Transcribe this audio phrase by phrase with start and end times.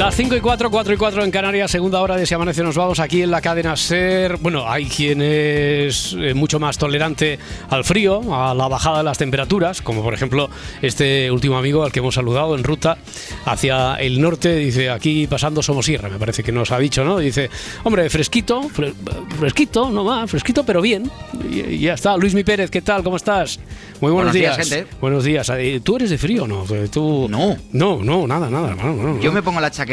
[0.00, 2.74] Las 5 y 4, 4 y 4 en Canarias, segunda hora de Si Amanece nos
[2.74, 4.38] vamos aquí en la cadena SER.
[4.38, 9.18] Bueno, hay quien es eh, mucho más tolerante al frío, a la bajada de las
[9.18, 10.48] temperaturas, como por ejemplo
[10.80, 12.96] este último amigo al que hemos saludado en ruta
[13.44, 14.56] hacia el norte.
[14.56, 17.18] Dice, aquí pasando Somosierra, me parece que nos ha dicho, ¿no?
[17.18, 17.50] Dice,
[17.84, 18.94] hombre, fresquito, fre-
[19.38, 21.10] fresquito, no más, fresquito, pero bien.
[21.52, 22.16] Y, ya está.
[22.16, 23.02] Luis Mi Pérez, ¿qué tal?
[23.02, 23.60] ¿Cómo estás?
[24.00, 24.86] Muy buenos, Buenos días, gente.
[24.98, 25.50] Buenos días.
[25.58, 26.64] Eh, ¿Tú eres de frío no?
[26.90, 27.26] ¿Tú...
[27.28, 27.58] No.
[27.72, 28.74] No, no, nada, nada.
[28.74, 29.20] no.
[29.20, 29.89] Yo me pongo la chaqueta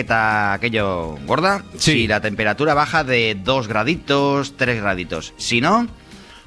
[0.54, 1.92] aquello gorda Sí.
[1.94, 5.34] si la temperatura baja de 2 graditos, 3 graditos.
[5.38, 5.88] Si no,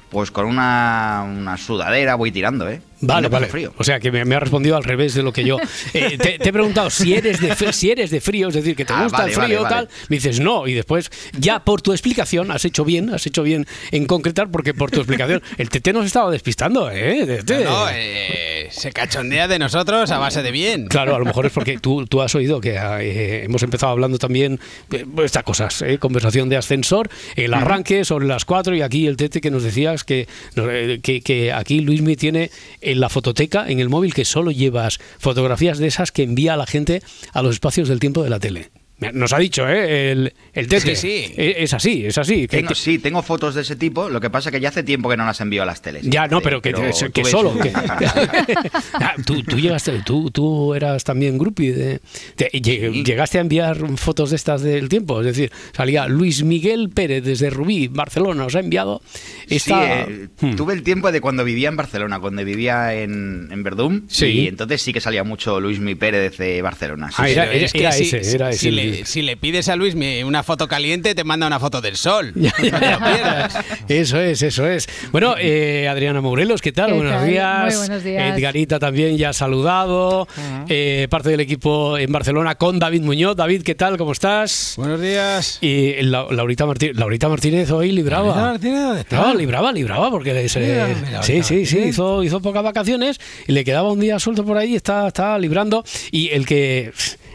[0.09, 2.81] pues con una, una sudadera voy tirando, ¿eh?
[3.01, 3.47] Vale, no vale.
[3.47, 3.73] frío.
[3.77, 5.57] O sea, que me, me ha respondido al revés de lo que yo.
[5.93, 8.85] Eh, te, te he preguntado si eres de si eres de frío, es decir, que
[8.85, 9.89] te Ah, gusta vale, el frío vale, tal.
[10.09, 13.65] Me dices no y después ya por tu explicación has hecho bien, has hecho bien
[13.91, 17.25] en concretar porque por tu explicación el TT nos estaba despistando, ¿eh?
[17.25, 17.63] Tete.
[17.65, 20.87] No, eh, se cachondea de nosotros a base de bien.
[20.87, 24.17] Claro, a lo mejor es porque tú, tú has oído que eh, hemos empezado hablando
[24.17, 25.97] también de estas cosas, ¿eh?
[25.97, 30.03] conversación de ascensor, el arranque sobre las cuatro y aquí el tete que nos decías
[30.03, 32.51] que, eh, que, que aquí Luismi tiene
[32.91, 36.57] en la fototeca, en el móvil, que solo llevas fotografías de esas que envía a
[36.57, 37.01] la gente
[37.33, 38.80] a los espacios del tiempo de la tele.
[39.13, 40.11] Nos ha dicho, ¿eh?
[40.11, 40.95] El, el tete.
[40.95, 41.33] Sí, sí.
[41.37, 42.41] Eh, Es así, es así.
[42.41, 44.69] que- Tengo, que- sí, tengo fotos de ese tipo, lo que pasa es que ya
[44.69, 46.03] hace tiempo que no las envío a las teles.
[46.03, 46.75] Ya, no, Eh, pero que, que
[47.21, 47.57] tuve solo.
[47.59, 47.71] que-
[48.93, 51.99] Ah, tú, tú llegaste, tú, tú eras también groupie de,
[52.37, 53.03] de- Sí.
[53.03, 57.49] llegaste a enviar fotos de estas del tiempo, es decir, salía Luis Miguel Pérez desde
[57.49, 59.01] Rubí, Barcelona, os ha enviado
[59.49, 60.05] esta.
[60.05, 60.55] Sí, eh, Hmm.
[60.55, 64.05] tuve el tiempo de cuando vivía en Barcelona, cuando vivía en, en Verdún.
[64.07, 64.25] Sí.
[64.27, 67.09] Y entonces sí que salía mucho Luis Mi Pérez de Barcelona.
[67.17, 68.71] Ah, era- Pero que era si, ese, era ese
[69.05, 72.33] si le pides a Luis una foto caliente, te manda una foto del sol.
[72.41, 73.13] Ya, ya, No te lo ya.
[73.13, 73.65] pierdas.
[73.87, 74.87] Eso es, eso es.
[75.11, 76.87] Bueno, eh, Adriana Morelos, ¿qué tal?
[76.87, 77.27] ¿Qué buenos tal?
[77.29, 77.65] días.
[77.67, 78.37] Muy buenos días.
[78.37, 80.27] Edgarita también ya ha saludado.
[80.69, 83.35] Eh, parte del equipo en Barcelona con David Muñoz.
[83.35, 83.97] David, ¿qué tal?
[83.97, 84.73] ¿Cómo estás?
[84.77, 85.57] Buenos días.
[85.61, 88.27] Y la- Laurita, Martí- Laurita Martínez hoy libraba.
[88.27, 89.15] Laurita Martínez, ¿dónde está?
[89.17, 93.19] No, libraba, libraba, porque le- se- Mira, mira, sí, sí, sí, hizo, hizo pocas vacaciones
[93.47, 95.83] y le quedaba un día suelto por ahí y está, está librando.
[96.11, 96.91] Y el que,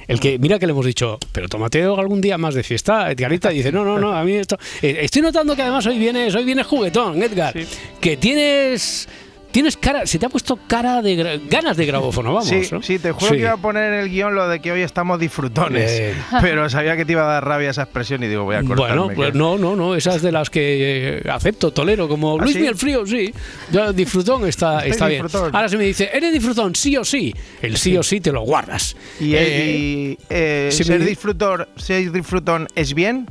[0.08, 3.52] el que, mira que le hemos dicho, pero tómate algún día más de fiesta, Edgarita,
[3.52, 4.58] y dice, no, no, no, a mí esto.
[4.82, 7.54] eh, estoy notando que además hoy vienes, hoy vienes juguetón, Edgar,
[8.00, 9.08] que tienes.
[9.52, 12.48] Tienes cara, se te ha puesto cara de ganas de grabófono, vamos.
[12.48, 12.82] Sí, ¿no?
[12.82, 13.36] sí, te juro Sí.
[13.36, 15.90] que iba a poner en el guion lo de que hoy estamos disfrutones.
[15.90, 16.14] Eh.
[16.42, 18.96] Pero sabía que te iba a dar rabia esa expresión y digo, voy a cortarme.
[19.00, 22.42] Bueno, pues que- no, no, no, esas de las que eh, acepto, tolero, como ¿Ah,
[22.42, 22.58] Luis sí?
[22.58, 23.32] Miguel Frío, sí.
[23.72, 25.22] Yo, disfrutón está, Estoy está bien.
[25.22, 25.56] disfrutón.
[25.56, 26.74] Ahora si me dice, ¿eres disfrutón?
[26.74, 27.34] Sí o sí.
[27.62, 28.94] El sí o sí te lo guardas.
[29.20, 33.26] Y, Eh, y, eh, si ser, me- disfrutor, ser disfrutón es bien.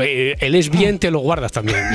[0.00, 1.78] Eh, el es bien te lo guardas también.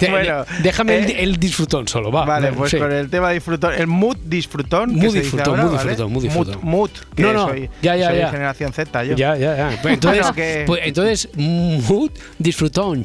[0.10, 2.24] Bueno, déjame el, eh, el disfrutón solo, va.
[2.24, 2.78] vale, pues sí.
[2.78, 4.94] con el tema disfrutón, el mood disfrutón.
[4.94, 6.58] Mood disfrutón, mood disfrutón, mood disfrutón.
[6.62, 8.30] Mood, que No, no, soy, ya, ya, soy ya.
[8.30, 9.16] generación Z yo.
[9.16, 9.78] Ya, ya, ya.
[9.82, 13.04] Pues entonces, que- pues entonces, mood disfrutón.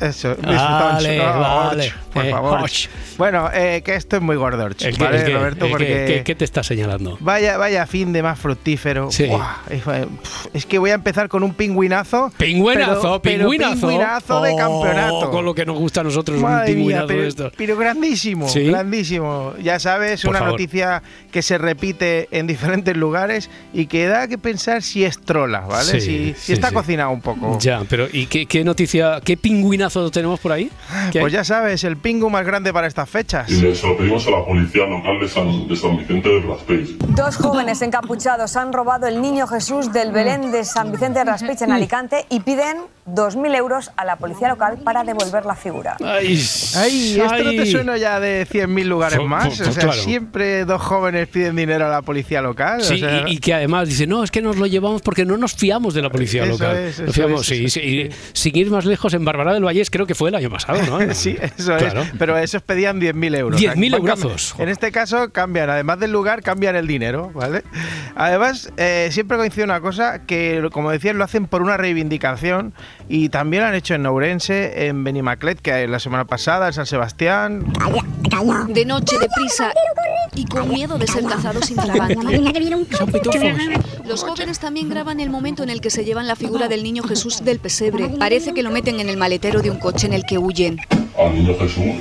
[0.00, 0.34] Eso.
[0.42, 1.86] Vale, no, vale.
[1.88, 2.60] och, por Eh, favor.
[2.62, 2.70] och.
[3.18, 5.64] Bueno, eh, que esto es muy gordorch, El que- ¿vale, el que- Roberto?
[5.66, 6.04] el que- Porque...
[6.06, 7.18] ¿qué- qué te está señalando?
[7.20, 9.10] Vaya, vaya fin de más fructífero.
[9.10, 9.26] Sí.
[9.26, 10.06] Buah, es, eh,
[10.54, 12.32] es que voy a empezar con un pingüinazo.
[12.38, 13.74] Pingüinazo, pero- pero pingüinazo.
[13.88, 15.30] pingüinazo de Oh, campeonato.
[15.30, 17.52] Con lo que nos gusta a nosotros, un Madre mía, pingüinazo pero, de estos.
[17.58, 18.62] pero grandísimo, ¿Sí?
[18.64, 19.52] grandísimo.
[19.62, 20.52] Ya sabes, Por una favor.
[20.54, 25.60] noticia que se repite en diferentes lugares y que da que pensar si es trola,
[25.60, 26.00] ¿vale?
[26.00, 27.58] Sí, si, si está cocinado un poco.
[27.60, 30.70] Ya, pero ¿y qué, qué noticia, qué pingüinazo tenemos por ahí?
[31.12, 31.38] ¿Qué Pues hay?
[31.38, 33.48] ya sabes, el pingu más grande para estas fechas.
[33.50, 36.40] Y le- se lo pedimos a la policía local de San, de San Vicente de
[36.40, 36.90] Raspeix.
[37.08, 41.62] Dos jóvenes encapuchados han robado el niño Jesús del Belén de San Vicente de Raspech
[41.62, 42.78] en Alicante y piden
[43.14, 45.96] 2.000 euros a la policía local para devolver la figura.
[46.04, 46.42] Ay,
[46.76, 47.70] Ay, ¿esto no te ay.
[47.70, 49.60] suena ya de 100.000 lugares más?
[49.60, 49.92] O sea, claro.
[49.92, 52.80] siempre dos jóvenes piden dinero a la policía local.
[52.80, 55.24] o Sí, sea, y, y que además dice, no, es que nos lo llevamos porque
[55.24, 56.76] no nos fiamos de la policía Eso local.
[56.76, 60.06] es, Nos fiamos, sí, sí, y sin ir más lejos, en Barbará del Vallés creo
[60.06, 61.14] que fue el año pasado, ¿no?
[61.14, 62.02] Sí, eso Claro.
[62.02, 62.12] es.
[62.18, 63.60] Pero esos pedían 10.000 euros.
[63.60, 64.54] 10.000 Van cambi- eurazos.
[64.58, 67.62] En este caso cambian, además del lugar, cambian el dinero, ¿vale?
[68.14, 72.74] Además, eh, siempre coincide una cosa, que como decían, lo hacen por una reivindicación
[73.10, 76.86] y también lo han hecho en Ourense, en Benimaclet, que la semana pasada, en San
[76.86, 77.66] Sebastián.
[78.68, 79.72] De noche, deprisa
[80.32, 81.76] y con miedo de ser cazados sin.
[84.06, 87.02] Los jóvenes también graban el momento en el que se llevan la figura del niño
[87.02, 88.10] Jesús del pesebre.
[88.10, 90.78] Parece que lo meten en el maletero de un coche en el que huyen.
[91.18, 91.96] Al niño Jesús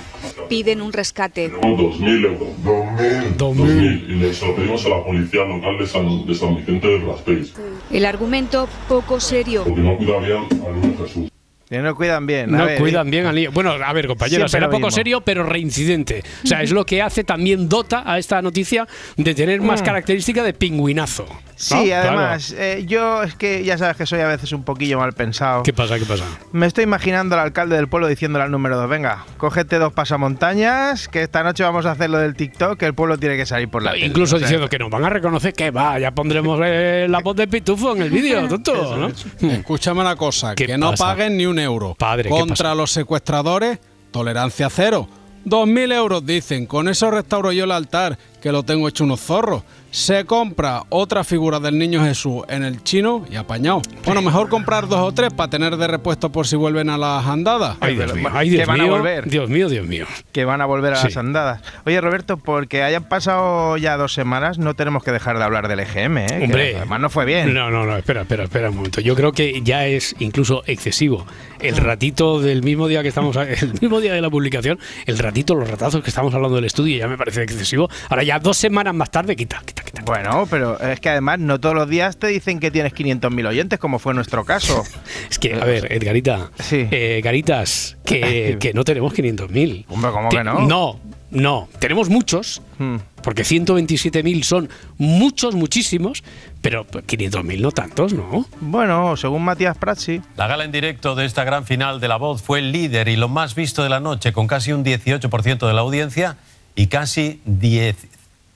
[0.49, 1.49] Piden un rescate.
[1.49, 2.49] tenemos 2.000 euros.
[2.65, 3.37] 2.000.
[3.37, 4.09] 2.000.
[4.09, 7.05] Y le se lo pedimos a la policía local de San, de San Vicente del
[7.05, 7.53] Raspéis.
[7.91, 9.63] El argumento poco serio.
[9.65, 11.29] Porque no cuida bien al niño Jesús.
[11.67, 12.53] Que no cuidan bien.
[12.55, 13.51] A No ver, cuidan bien al niño.
[13.51, 14.91] Bueno, a ver, compañeros, Siempre será poco mismo.
[14.91, 16.23] serio, pero reincidente.
[16.43, 18.87] O sea, es lo que hace también dota a esta noticia
[19.17, 21.27] de tener más característica de pingüinazo.
[21.71, 21.81] ¿No?
[21.81, 22.07] Sí, Claro.
[22.09, 25.63] además, eh, yo es que ya sabes que soy a veces un poquillo mal pensado.
[25.63, 25.99] ¿Qué pasa?
[25.99, 26.23] ¿Qué pasa?
[26.53, 31.07] Me estoy imaginando al alcalde del pueblo diciéndole al número 2, venga, cógete dos pasamontañas,
[31.09, 33.69] que esta noche vamos a hacer lo del TikTok, que el pueblo tiene que salir
[33.69, 34.05] por la tele".
[34.05, 37.19] Incluso O sea, diciendo que nos van a reconocer que va, ya pondremos eh, la
[37.19, 39.09] voz de Pitufo en el vídeo, tonto, ¿no?
[39.41, 39.49] Hmm.
[39.51, 41.95] Escúchame una cosa, ¿Qué que no paguen ni un euro.
[41.97, 43.79] Padre, ¿qué Contra los secuestradores,
[44.11, 45.07] tolerancia cero.
[45.45, 49.21] Dos mil euros dicen, con eso restauro yo el altar, que lo tengo hecho unos
[49.21, 49.63] zorros.
[49.91, 53.81] Se compra otra figura del niño Jesús en el chino y apañado.
[54.05, 57.25] Bueno, mejor comprar dos o tres para tener de repuesto por si vuelven a las
[57.25, 57.77] andadas.
[57.79, 59.27] Ay, Dios mío, que ay, Dios van a volver.
[59.27, 60.05] Dios mío, Dios mío.
[60.31, 61.61] que van a volver a las andadas.
[61.87, 65.79] Oye, Roberto, porque hayan pasado ya dos semanas, no tenemos que dejar de hablar del
[65.79, 66.27] EGM, ¿eh?
[66.27, 67.51] Que Hombre, además no fue bien.
[67.53, 69.01] No, no, no, espera, espera, espera un momento.
[69.01, 71.25] Yo creo que ya es incluso excesivo.
[71.59, 74.77] El ratito del mismo día que estamos, el mismo día de la publicación,
[75.07, 77.89] el ratito, los ratazos que estamos hablando del estudio ya me parece excesivo.
[78.09, 79.63] Ahora ya dos semanas más tarde, quita.
[80.05, 83.79] Bueno, pero es que además no todos los días te dicen que tienes 500.000 oyentes,
[83.79, 84.83] como fue nuestro caso.
[85.29, 86.87] Es que, a ver, Edgarita, Sí.
[86.91, 89.85] eh, Garitas, que, que no tenemos 500.000.
[89.89, 90.61] Hombre, ¿cómo que no?
[90.67, 90.99] No,
[91.31, 91.69] no.
[91.79, 92.97] Tenemos muchos, Hmm.
[93.23, 96.23] porque 127.000 son muchos, muchísimos,
[96.61, 98.45] pero 500.000 no tantos, ¿no?
[98.61, 100.21] Bueno, según Matías Prats, sí.
[100.37, 103.15] La gala en directo de esta gran final de La Voz fue el líder y
[103.17, 106.37] lo más visto de la noche, con casi un 18% de la audiencia
[106.75, 107.97] y casi 10...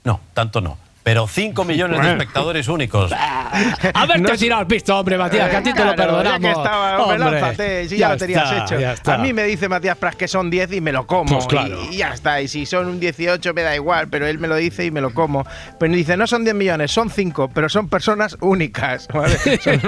[0.04, 0.78] No, tanto no.
[1.04, 3.12] Pero 5 millones de espectadores únicos.
[3.94, 6.40] Haberte No tirado el pisto, hombre, Matías, que a ti te lo Claro, perdonamos.
[6.40, 8.80] Ya que estaba, hombre, Hombre, lánzate, si ya, lo tenías está, hecho.
[8.80, 9.14] ya está.
[9.14, 11.34] A mí me dice Matías Prats que son 10 y me lo como.
[11.34, 11.78] Pues claro.
[11.90, 12.40] y, y ya está.
[12.40, 15.00] Y si son un 18 me da igual, pero él me lo dice y me
[15.00, 15.46] lo como.
[15.78, 19.08] Pero me dice, no son 10 millones, son 5, pero son personas únicas.
[19.12, 19.36] ¿vale?
[19.60, 19.80] Son,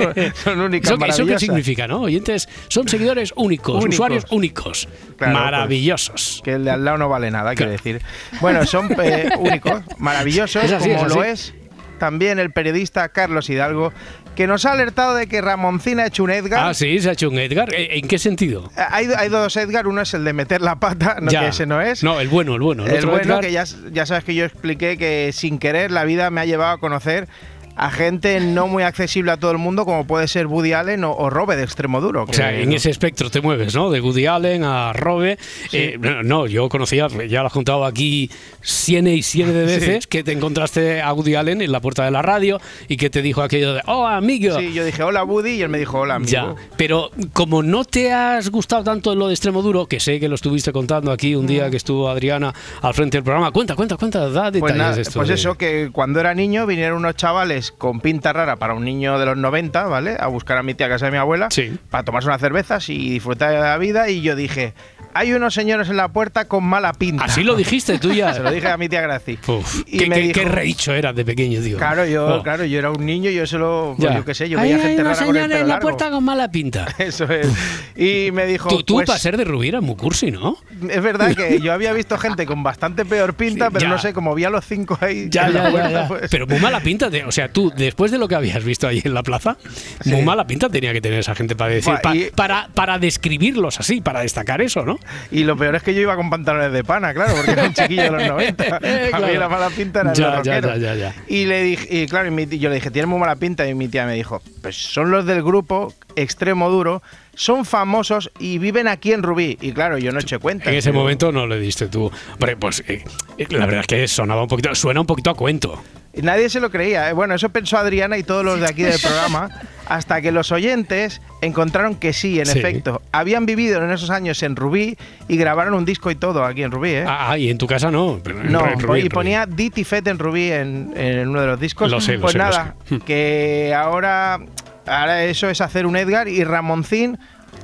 [0.45, 2.03] son únicas, ¿Eso, ¿Eso qué significa, no?
[2.03, 3.95] Oyentes, son seguidores únicos, Únicos.
[3.95, 4.89] usuarios únicos.
[5.17, 6.41] Claro, pues, maravillosos.
[6.45, 7.83] Que el de al lado no vale nada, quiero Claro.
[7.83, 8.03] decir.
[8.41, 11.55] Bueno, son eh, únicos, maravillosos, Es así, como es lo es
[11.99, 13.93] también el periodista Carlos Hidalgo,
[14.35, 16.61] que nos ha alertado de que Ramoncina ha hecho un Edgar.
[16.69, 17.69] Ah, sí, se ha hecho un Edgar.
[17.75, 18.71] ¿En qué sentido?
[18.91, 21.41] Hay, hay dos Edgar, uno es el de meter la pata, no Ya.
[21.41, 22.03] que ese no es.
[22.05, 22.85] No, el bueno, el bueno.
[22.87, 26.05] El, el bueno, Edgar- que ya, ya sabes que yo expliqué que sin querer la
[26.05, 27.29] vida me ha llevado a conocer
[27.77, 31.13] a gente no muy accesible a todo el mundo, como puede ser Woody Allen o,
[31.13, 32.25] o Robe de Extremo Duro.
[32.27, 33.91] O sea, en ese espectro te mueves, ¿no?
[33.91, 35.39] De Woody Allen a Robe.
[35.73, 38.31] Eh, no, no, yo conocía, ya lo has contado aquí
[38.63, 42.11] ciene y ciene de veces, que te encontraste a Woody Allen en la puerta de
[42.11, 44.59] la radio y que te dijo aquello de, oh, amigo.
[44.59, 46.31] Sí, yo dije hola Woody y él me dijo hola amigo.
[46.31, 50.29] Ya, pero como no te has gustado tanto lo de extremo duro, que sé que
[50.29, 53.97] lo estuviste contando aquí un día que estuvo Adriana al frente del programa, cuenta, cuenta,
[53.97, 55.15] cuenta, da detalles Pues, nada, de esto.
[55.15, 58.85] pues de- eso, que cuando era niño vinieron unos chavales con pinta rara para un
[58.85, 60.17] niño de los 90, ¿vale?
[60.19, 61.79] A buscar a mi tía a casa de mi abuela Sí.
[61.91, 64.09] para tomarse unas cervezas y disfrutar de la vida.
[64.09, 64.75] Y yo dije,
[65.15, 67.25] hay unos señores en la puerta con mala pinta.
[67.25, 68.35] Así lo dijiste tú ya.
[68.35, 69.39] Se lo dije a mi tía Graci.
[69.47, 71.79] Uf, Y qué, me qué- dijo- qué rehicho eras de pequeño, tío.
[71.79, 72.43] Claro, yo, Oh.
[72.43, 74.17] claro, yo era un niño, yo solo, pues Ya.
[74.17, 75.75] yo qué sé, yo veía hay gente unos rara con el señores pelo en la
[75.75, 75.89] largo.
[75.89, 76.87] puerta con mala pinta.
[76.99, 77.49] Eso es.
[77.97, 80.57] Y me dijo, Tú, tú pues, para ser de Rubí eras muy cursi, ¿no?
[80.91, 83.89] es verdad que yo había visto gente con bastante peor pinta, Sí, pero ya.
[83.89, 86.09] no sé, como vi a los cinco ahí Ya, en la ya, ya, puerta, ya.
[86.09, 87.09] pues- Pero muy mala pinta.
[87.09, 89.57] de- o sea, tú, después de lo que habías visto ahí en la plaza,
[90.05, 92.99] muy mala pinta tenía que tener esa gente para decir, Buah, pa- y- para, para
[92.99, 94.99] describirlos así, para destacar eso, ¿no?
[95.31, 97.73] Y lo peor es que yo iba con pantalones de pana, claro, porque era un
[97.73, 98.79] chiquillo de los 90.
[98.83, 100.77] Eh, A mí la mala pinta era Ya, el ya, rockero.
[100.77, 101.15] ya, ya, ya.
[101.29, 103.67] Y le dije, y claro, y mi yo le dije, tienes muy mala pinta.
[103.67, 107.03] Y mi tía me dijo, pues son los del grupo Extremo Duro,
[107.37, 109.57] son famosos y viven aquí en Rubí.
[109.61, 110.69] Y claro, yo no eché cuenta.
[110.71, 112.11] En ese momento no le diste tú.
[112.33, 113.05] Hombre, pues eh,
[113.39, 115.81] eh, la verdad es que sonaba un poquito, suena un poquito a cuento.
[116.15, 117.11] Nadie se lo creía.
[117.11, 117.13] ¿eh?
[117.13, 119.51] Bueno, eso pensó Adriana y todos los de aquí del programa,
[119.87, 122.59] hasta que los oyentes encontraron que sí, en Sí.
[122.59, 123.03] efecto.
[123.13, 124.97] Habían vivido en esos años en Rubí
[125.29, 127.05] y grabaron un disco y todo aquí en Rubí, ¿eh?
[127.07, 128.19] Ah, y en tu casa no.
[128.25, 131.47] pero en No, Rubí, y ponía Dit y Fet en Rubí en, en uno de
[131.49, 131.91] los discos.
[131.91, 132.99] Lo sé, lo pues sé, lo nada, sé.
[133.01, 134.41] que ahora,
[134.87, 137.19] ahora eso es hacer un Edgar y Ramoncín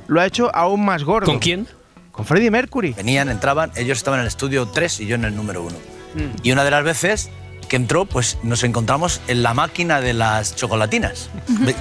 [0.07, 1.27] lo ha hecho aún más gordo.
[1.27, 1.67] ¿Con quién?
[2.11, 2.93] Con Freddie Mercury.
[2.93, 5.71] Venían, entraban, ellos estaban en el estudio 3 y yo en el número 1.
[5.71, 6.21] Mm.
[6.43, 7.29] Y una de las veces
[7.67, 11.29] que entró, pues nos encontramos en la máquina de las chocolatinas.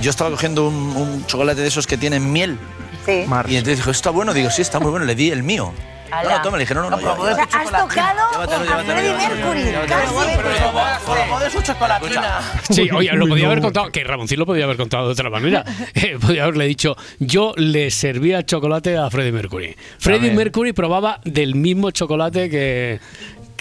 [0.01, 2.57] Yo estaba cogiendo un, un chocolate de esos que tienen miel.
[3.05, 3.27] Sí.
[3.49, 4.33] Y entonces dijo, ¿está bueno?
[4.33, 5.05] Digo, sí, está muy bueno.
[5.05, 5.73] Le di el mío.
[6.13, 7.01] No, no, toma, le dije, no, no, no.
[7.01, 7.35] ya, O ya.
[7.35, 9.65] sea, has tocado Llévatelo, a Freddie Mercury.
[9.89, 11.51] casi.
[11.51, 12.41] su chocolatina.
[12.71, 15.65] Sí, oye, lo podía haber contado, que Ramoncín lo podía haber contado de otra manera.
[15.95, 19.77] Eh, podía haberle dicho, yo le servía chocolate a Freddie Mercury.
[19.99, 20.33] Freddie.
[20.33, 23.01] Mercury probaba del mismo chocolate que,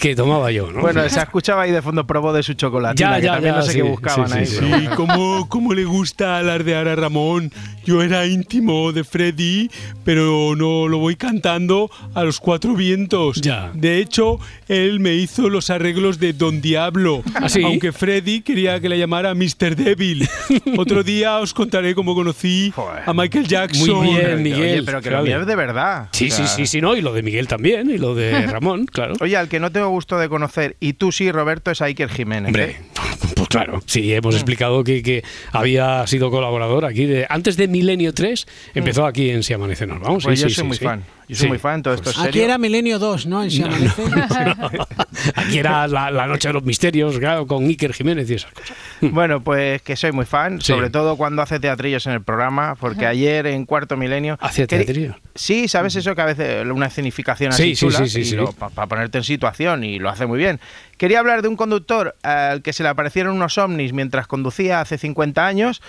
[0.02, 0.80] que tomaba yo, ¿no?
[0.80, 3.64] Bueno, se escuchaba ahí de fondo probó de su chocolatina, Ya, ya, también ya, no
[3.64, 4.80] sé sí, qué buscaban sí, sí, ahí.
[4.80, 4.80] sí.
[4.82, 4.88] Sí.
[4.96, 7.52] ¿Cómo, cómo le gusta alardear a Ramón?
[7.84, 9.70] Yo era íntimo de Freddy,
[10.04, 13.40] pero no lo voy cantando a los cuatro vientos.
[13.40, 13.70] Ya.
[13.74, 17.22] De hecho, él me hizo los arreglos de Don Diablo.
[17.36, 17.46] ¿Ah?
[17.64, 19.76] Aunque Freddy quería que le llamara Mr.
[19.76, 20.28] Devil.
[20.78, 23.02] Otro día os contaré cómo conocí Joder.
[23.06, 24.04] a Michael Jackson.
[24.04, 24.60] Muy bien, Miguel.
[24.74, 26.08] Oye, pero que lo mío es de verdad.
[26.12, 28.46] Sí, O sea, sí, sí, sí, no, y lo de Miguel también, y lo de
[28.46, 29.14] Ramón, claro.
[29.20, 32.08] Oye, al que no tengo gusto de conocer, y tú sí, Roberto, es a Iker
[32.08, 32.48] Jiménez.
[32.48, 32.76] Hombre, ¿eh?
[33.36, 35.22] pues claro, sí, hemos explicado que, que
[35.52, 37.06] había sido colaborador aquí.
[37.06, 40.24] De, antes de Milenio 3, empezó aquí en Si Amanece Nos Vamos.
[40.24, 41.04] Pues sí, yo sí, soy sí, muy fan.
[41.32, 41.48] Yo soy Sí.
[41.48, 42.44] muy fan, todo esto es Aquí serio.
[42.44, 43.42] era Milenio 2, ¿no?
[43.42, 44.02] En Si Amanece.
[45.34, 48.76] Aquí era la, la Noche de los Misterios, claro, con Iker Jiménez y esas cosas.
[49.00, 50.68] Bueno, pues que soy muy fan, Sí.
[50.72, 54.38] sobre todo cuando hace teatrillos en el programa, porque ayer en Cuarto Milenio...
[54.40, 55.16] ¿Hacía teatrillos?
[55.34, 56.14] Sí, ¿sabes eso?
[56.14, 59.24] Que a veces una escenificación Sí, así sí, chula, sí, sí, pa- para ponerte en
[59.24, 60.60] situación, y lo hace muy bien.
[60.98, 64.98] Quería hablar de un conductor al que se le aparecieron unos ovnis mientras conducía hace
[64.98, 65.82] 50 años,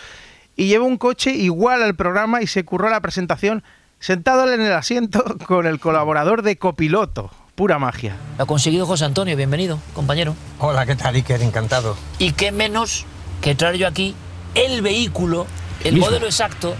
[0.55, 3.63] y lleva un coche igual al programa y se curró la presentación
[4.03, 7.31] sentado en el asiento con el colaborador de copiloto.
[7.55, 8.17] Pura magia.
[8.37, 10.35] Lo ha conseguido José Antonio, bienvenido, compañero.
[10.59, 11.41] Hola, ¿qué tal, Iker?
[11.41, 11.95] Encantado.
[12.19, 13.05] Y qué menos
[13.41, 14.13] que traer yo aquí
[14.55, 15.47] el vehículo,
[15.85, 16.07] el Mismo.
[16.07, 16.75] modelo exacto,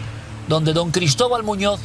[0.50, 1.80] donde don Cristóbal Muñoz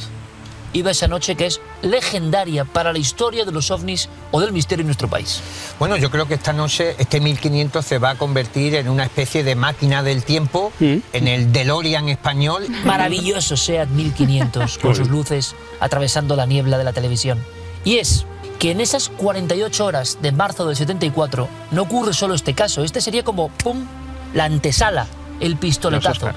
[0.73, 4.81] iba esa noche que es legendaria para la historia de los ovnis o del misterio
[4.81, 5.41] en nuestro país.
[5.79, 9.43] Bueno, yo creo que esta noche, este 1500 se va a convertir en una especie
[9.43, 10.97] de máquina del tiempo, Mm.
[11.13, 12.67] en el DeLorean español.
[12.85, 17.39] Maravilloso SEAT 1500 con sus luces atravesando la niebla de la televisión.
[17.83, 18.25] Y es
[18.59, 23.01] que en esas 48 horas de marzo del 74 no ocurre solo este caso, este
[23.01, 23.85] sería como, ¡pum!,
[24.33, 25.07] la antesala,
[25.39, 26.29] el pistoletazo.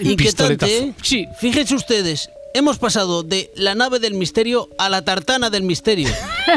[0.00, 0.94] Inquietante, ¿eh?
[1.02, 1.26] Sí.
[1.38, 6.08] Fíjense ustedes, hemos pasado de la nave del misterio a la tartana del misterio.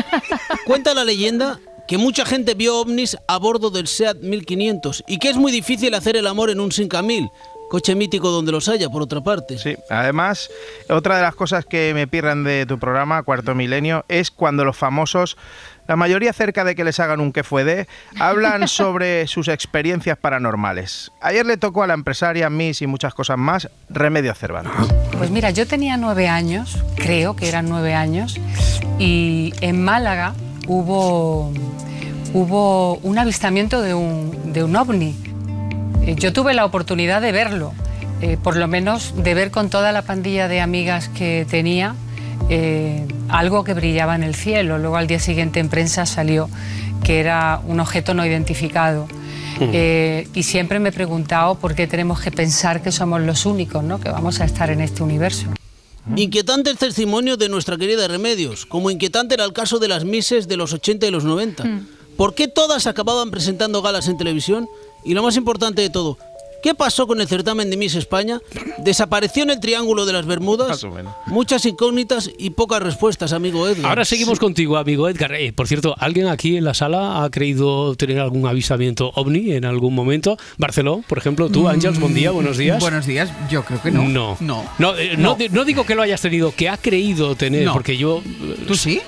[0.65, 5.29] Cuenta la leyenda que mucha gente vio ovnis a bordo del SEAT 1500 y que
[5.29, 7.29] es muy difícil hacer el amor en un Simca 1000,
[7.69, 9.57] coche mítico donde los haya, por otra parte.
[9.57, 10.49] Sí, además,
[10.87, 14.77] otra de las cosas que me pirran de tu programa, Cuarto Milenio, es cuando los
[14.77, 15.35] famosos,
[15.89, 17.87] la mayoría cerca de que les hagan un que fue de,
[18.19, 21.11] hablan sobre sus experiencias paranormales.
[21.19, 24.71] Ayer le tocó a la empresaria Miss y muchas cosas más, Remedio Cervantes.
[25.17, 28.39] Pues mira, yo tenía nueve años, creo que eran nueve años,
[28.99, 30.35] y en Málaga
[30.67, 31.51] hubo,
[32.33, 35.15] hubo un avistamiento de un, de un ovni.
[36.03, 37.73] Eh, Yo tuve la oportunidad de verlo,
[38.21, 41.95] eh, por lo menos de ver con toda la pandilla de amigas que tenía
[42.49, 44.77] eh, algo que brillaba en el cielo.
[44.77, 46.49] Luego al día siguiente en prensa salió
[47.03, 49.07] que era un objeto no identificado.
[49.61, 53.83] Eh, y siempre me he preguntado por qué tenemos que pensar que somos los únicos,
[53.83, 53.99] ¿no?
[53.99, 55.47] que vamos a estar en este universo.
[56.15, 60.47] Inquietante el testimonio de nuestra querida Remedios, como inquietante era el caso de las Misses
[60.47, 61.65] de los 80 y los 90.
[62.17, 64.67] ¿Por qué todas acababan presentando galas en televisión?
[65.03, 66.17] Y lo más importante de todo,
[66.63, 68.39] ¿qué pasó con el certamen de Miss España?
[68.79, 70.69] ¿Desapareció en el Triángulo de las Bermudas?
[70.69, 71.13] Más o menos.
[71.27, 73.85] Muchas incógnitas y pocas respuestas, amigo Edgar.
[73.89, 75.33] Ahora seguimos contigo, amigo Edgar.
[75.33, 79.65] Eh, por cierto, ¿alguien aquí en la sala ha creído tener algún avistamiento ovni en
[79.65, 80.37] algún momento?
[80.57, 82.79] Barceló, por ejemplo, tú, Ángels, buen día, buenos días.
[82.79, 84.07] Buenos días, yo creo que no.
[84.07, 84.37] No.
[84.39, 84.63] No.
[84.79, 87.73] No, eh, no di- no digo que lo hayas tenido, que ha creído tener, No.
[87.73, 88.21] porque yo...
[88.67, 89.01] ¿Tú sí?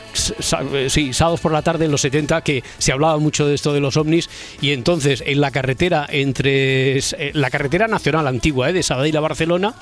[0.90, 3.80] sí, sábados por la tarde en los 70, que se hablaba mucho de esto de
[3.80, 4.30] los ovnis,
[4.62, 6.98] y entonces en la carretera entre...
[6.98, 9.74] eh, la carretera nacional antigua, eh, de Sabadell a Barcelona,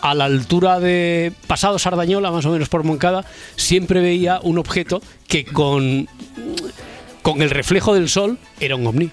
[0.00, 3.24] a la altura de pasado Sardañola, más o menos por Moncada,
[3.56, 6.08] siempre veía un objeto que con,
[7.22, 9.10] con el reflejo del sol era un ovni.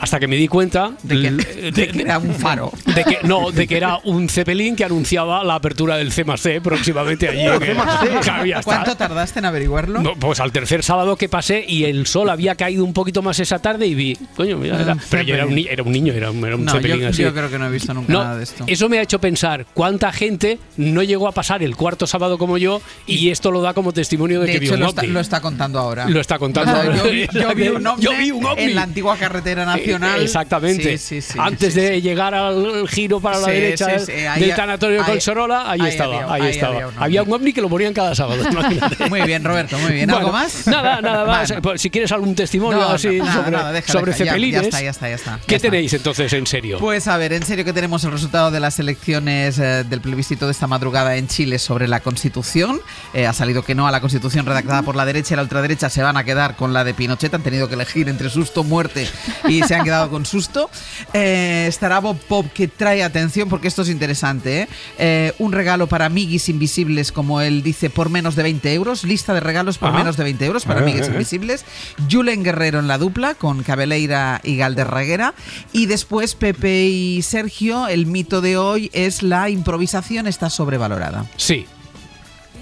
[0.00, 2.72] Hasta que me di cuenta De que- l- de que era un faro.
[2.94, 6.40] De que, no, de que era un Zeppelin que anunciaba la apertura del C más
[6.40, 7.40] C próximamente allí.
[7.42, 7.76] en el-
[8.20, 8.62] Claro, ya está.
[8.62, 10.00] ¿Cuánto tardaste en averiguarlo?
[10.02, 13.38] No, pues al tercer sábado que pasé y el sol había caído un poquito más
[13.40, 15.92] esa tarde y vi, coño, mira, era, Un pero yo era un, ni- era un
[15.92, 17.22] niño, era un, era un No, Zeppelin yo, así.
[17.22, 18.64] yo creo que no he visto nunca No, nada de esto.
[18.66, 22.58] eso me ha hecho pensar cuánta gente no llegó a pasar el cuarto sábado como
[22.58, 25.02] yo y esto lo da como testimonio de, De que vio hecho, un lo está,
[25.04, 26.08] lo está contando ahora.
[26.08, 26.96] Lo está contando O sea, ahora.
[26.96, 28.62] yo, vi, yo vi un ovni Yo vi un ovni.
[28.64, 30.20] en la antigua carretera nacional.
[30.20, 30.98] Eh, Exactamente.
[30.98, 35.02] Sí, sí, sí, Antes de llegar al giro para la derecha ahí- del tanatorio de
[35.04, 36.14] ahí- Colsorola, ahí, ahí estaba.
[36.22, 36.74] había- ahí ahí estaba.
[36.74, 36.94] había un.
[37.02, 38.42] Había un ovni que lo ponían cada sábado.
[39.10, 40.10] Muy bien, Roberto, muy bien.
[40.10, 40.66] ¿Algo Bueno, más?
[40.66, 41.52] Nada, nada más.
[41.62, 44.60] Pues, si quieres algún testimonio No, no, así sobre, nada, deja, sobre deja, ya- cepelines.
[44.62, 45.70] ya está, ya está, ya está, ya ¿Qué está.
[45.70, 46.78] tenéis entonces en serio?
[46.78, 50.46] Pues a ver, en serio que tenemos el resultado de las elecciones eh, del plebiscito
[50.46, 52.80] de esta madrugada en Chile sobre la Constitución.
[53.14, 55.90] Eh, ha salido que no a la Constitución redactada por la derecha y la ultraderecha
[55.90, 57.32] se van a quedar con la de Pinochet.
[57.34, 59.06] Han tenido que elegir entre susto, muerte
[59.48, 60.70] y se han quedado con susto.
[61.12, 64.62] Eh, estará Bob Pop que trae atención porque esto es interesante.
[64.62, 64.68] ¿eh?
[64.98, 69.04] Eh, un regalo para amiguis invisibles, como él dice, por menos de 20 euros.
[69.04, 69.98] Lista de regalos por Ajá.
[69.98, 71.64] menos de 20 euros para Eh, amiguis invisibles.
[72.10, 75.34] Julen Guerrero en la dupla con Cabeleira y Galderraguera.
[75.72, 81.26] Y después Pepe y Sergio, el mito de hoy es la improvisación está sobrevalorada.
[81.36, 81.66] Sí.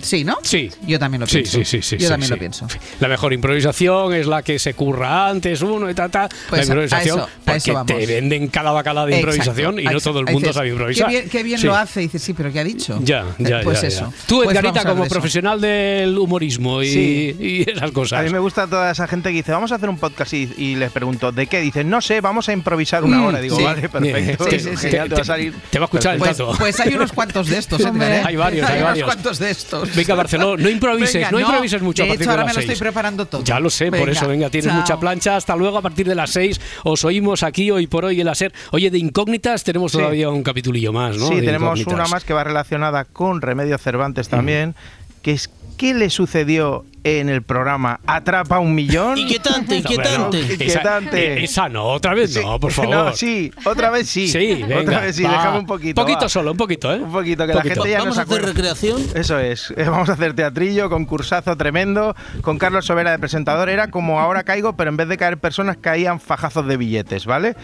[0.02, 0.38] Sí, ¿no?
[0.42, 0.70] Sí.
[0.86, 1.58] Yo también lo Sí, pienso.
[1.58, 2.34] sí, sí, sí, Yo sí, también sí.
[2.34, 2.66] lo pienso.
[3.00, 6.28] La mejor improvisación es la que se curra antes uno y tal, tal.
[6.48, 7.86] Pues la a improvisación, eso- a porque eso vamos.
[7.86, 10.10] te venden cada bacala de improvisación Exacto, y no exacto.
[10.10, 11.06] todo el mundo Dices, sabe improvisar.
[11.08, 11.66] Qué bien, qué bien Sí.
[11.66, 12.00] lo hace.
[12.00, 12.98] Y dices, sí, pero ¿qué ha dicho?
[13.02, 14.10] Ya, ya, Eh, Pues ya, eso.
[14.10, 14.26] ya.
[14.26, 17.36] Tú, Pues Edgarita, hablar como profesional del humorismo y, Sí.
[17.66, 18.20] y esas cosas.
[18.20, 20.50] A mí me gusta toda esa gente que dice, vamos a hacer un podcast y,
[20.56, 21.60] y les pregunto, ¿de qué?
[21.60, 23.40] Dicen, no sé, vamos a improvisar una Mm, hora.
[23.40, 23.62] Digo, sí.
[23.64, 24.46] vale, perfecto.
[24.78, 25.54] Genial, te, va a salir.
[25.70, 26.54] te va a escuchar el Pues, tato.
[26.58, 28.22] pues hay unos cuantos de estos, Edgar, ¿eh?
[28.24, 29.04] Hay varios, hay unos varios.
[29.06, 29.88] cuantos de estos.
[29.94, 32.02] Venga, Barcelona, no improvises, Venga, no, improvises mucho.
[32.02, 32.78] a partir hecho, ahora de me las lo estoy seis.
[32.80, 33.44] preparando todo.
[33.44, 34.80] Ya lo sé, por eso, venga, tienes chao.
[34.80, 35.36] mucha plancha.
[35.36, 38.34] Hasta luego, a partir de las 6 os oímos aquí hoy por hoy en la
[38.34, 38.52] SER.
[38.72, 39.98] Oye, de incógnitas tenemos Sí.
[39.98, 41.28] todavía un capitulillo más, ¿no?
[41.28, 41.92] Sí, De tenemos incógnitas.
[41.94, 44.74] una más que va relacionada con Remedios Cervantes también,
[45.22, 49.18] que es ¿qué le sucedió en el programa Atrapa un millón?
[49.18, 50.40] Inquietante, inquietante.
[50.40, 51.34] Inquietante.
[51.40, 52.90] eh, esa no, otra vez no, por favor.
[52.94, 54.28] No, sí, otra vez sí.
[54.28, 54.80] Sí, venga.
[54.80, 55.30] Otra vez sí, va.
[55.32, 56.00] déjame un poquito.
[56.00, 56.28] Poquito va.
[56.28, 56.98] solo, un poquito, ¿eh?
[57.00, 57.68] Un poquito, que Poquito.
[57.68, 58.46] la gente ya Vamos no a se hacer acuerda.
[58.54, 59.02] recreación.
[59.14, 59.72] Eso es.
[59.76, 63.68] Vamos a hacer teatrillo, concursazo tremendo, con Carlos Sobera de presentador.
[63.68, 67.56] Era como ahora caigo, pero en vez de caer personas caían fajazos de billetes, ¿vale?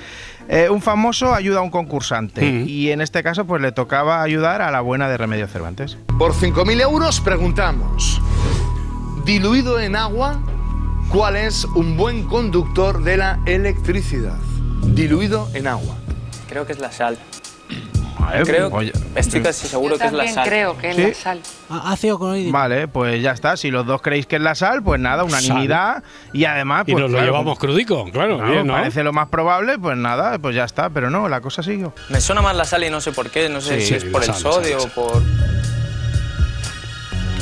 [0.49, 2.65] Eh, un famoso ayuda a un concursante Mm.
[2.69, 5.97] y en este caso pues le tocaba ayudar a la buena de Remedios Cervantes.
[6.19, 8.21] Por 5.000 euros preguntamos,
[9.27, 10.39] diluido en agua,
[11.11, 14.37] ¿cuál es un buen conductor de la electricidad?
[14.85, 15.97] Diluido en agua.
[16.49, 17.19] Creo que es la sal.
[18.19, 18.93] Vale, Creo, oye.
[19.15, 20.49] estoy casi seguro que es la sal.
[20.49, 21.03] creo que es ¿Sí?
[21.03, 21.41] la sal.
[21.69, 22.53] Ácido clorhídrico.
[22.53, 23.57] Vale, pues ya está.
[23.57, 26.03] Si los dos creéis que es la sal, pues nada, unanimidad.
[26.33, 27.03] Y además, Y pues.
[27.03, 28.73] nos lo llevamos crudico, claro, claro, bien, ¿no?
[28.75, 30.89] Parece lo más probable, pues nada, pues ya está.
[30.91, 31.93] Pero no, la cosa siguió.
[32.09, 33.49] Me suena más la sal y no sé por qué.
[33.49, 35.23] No sé Sí, si es por el sal, sodio sal, o por.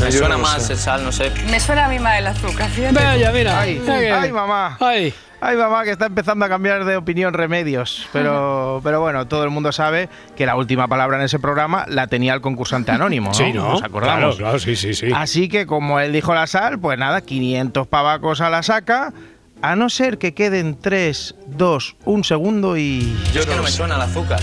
[0.01, 0.73] Me Yo suena no más sé.
[0.75, 1.31] el sal, no sé.
[1.51, 2.95] Me suena a mí más el azúcar, fíjate.
[2.95, 3.61] Vaya, mira.
[3.61, 4.77] Ay, mamá.
[4.81, 5.15] Ay.
[5.41, 8.09] Ay, mamá, que está empezando a cambiar de opinión remedios.
[8.15, 12.07] Pero, pero bueno, todo el mundo sabe que la última palabra en ese programa la
[12.07, 13.29] tenía el concursante anónimo.
[13.29, 13.35] ¿no?
[13.35, 13.73] Sí, ¿no?
[13.73, 14.37] Nos acordamos.
[14.37, 15.11] Claro, claro, sí, sí, sí.
[15.15, 19.13] Así que como él dijo la sal, pues nada, 500 pavacos a la saca.
[19.61, 23.15] A no ser que queden 3, 2, 1 segundo y...
[23.33, 24.41] Yo es que no me suena el azúcar.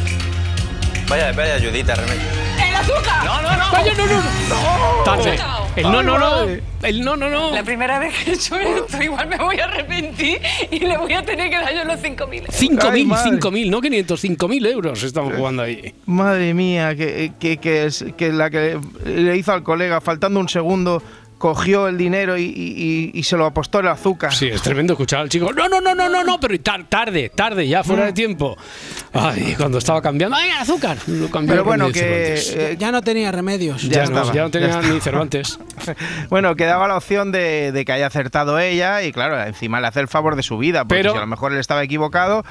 [1.08, 2.22] Vaya, vaya ayudita, remedio.
[2.64, 3.26] ¡El azúcar!
[3.26, 3.72] No, no, no.
[3.72, 4.81] Vaya, no, no, no.
[5.04, 5.38] Tarde.
[5.76, 6.42] El no, no, no.
[6.84, 7.52] El no, no, no.
[7.52, 11.14] La primera vez que he hecho esto, igual me voy a arrepentir y le voy
[11.14, 12.48] a tener que dar yo los 5.000.
[12.48, 13.32] 5.000, madre.
[13.40, 15.94] 5.000, no 500, 5.000 euros estamos jugando ahí.
[16.06, 20.50] Madre mía, que, que, que, es- que la que le hizo al colega, faltando un
[20.50, 21.02] segundo,
[21.42, 24.32] cogió el dinero y, y- y- y se lo apostó el azúcar.
[24.32, 25.52] Sí, es tremendo escuchar al chico.
[25.52, 28.06] No, no, no, no, no, no, pero tar- tarde, tarde, ya fuera Mm.
[28.06, 28.56] de tiempo.
[29.12, 30.38] Ay, cuando estaba cambiando.
[30.38, 30.98] ¡Ay, azúcar!
[31.08, 32.36] Lo cambió Pero bueno, que...
[32.38, 33.82] Eh, Ya no tenía remedios.
[33.82, 35.58] ya, ya no, ya no tenía ya ni Cervantes.
[36.30, 40.00] Bueno, quedaba la opción de, de que haya acertado ella y claro, encima le hace
[40.00, 42.46] el favor de su vida, porque Pero- si a lo mejor él estaba equivocado...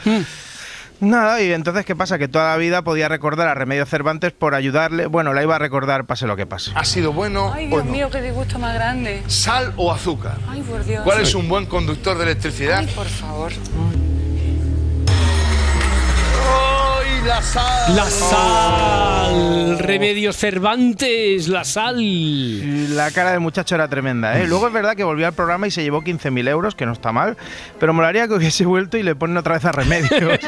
[1.00, 2.18] Nada, y entonces, ¿qué pasa?
[2.18, 5.06] Que toda la vida podía recordar a Remedios Cervantes por ayudarle.
[5.06, 6.72] Bueno, la iba a recordar pase lo que pase.
[6.74, 7.92] ¿Ha sido bueno Ay, o Dios no?
[7.92, 9.22] mío, qué disgusto más grande.
[9.26, 10.36] ¿Sal o azúcar?
[10.46, 11.02] Ay, por Dios.
[11.02, 12.78] ¿Cuál es un buen conductor de electricidad?
[12.80, 13.50] Ay, por favor.
[13.52, 14.09] ¡Ay,
[17.24, 17.96] la sal!
[17.96, 19.78] La sal.
[19.78, 21.96] Remedios Cervantes, la sal.
[22.94, 24.46] La cara del muchacho era tremenda, ¿eh?
[24.46, 27.12] Luego es verdad que volvió al programa y se llevó 15.000 euros, que no está
[27.12, 27.36] mal,
[27.78, 30.38] pero molaría que hubiese vuelto y le ponen otra vez a Remedios.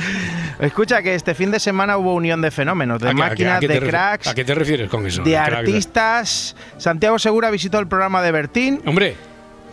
[0.60, 3.30] Escucha que este fin de semana hubo unión de fenómenos, de ¿A qué- a qué-
[3.30, 5.22] máquinas, a qué de cracks, ¿A qué te refieres con eso?
[5.22, 6.56] de artistas.
[6.78, 8.80] Santiago Segura visitó el programa de Bertín.
[8.86, 9.16] Hombre.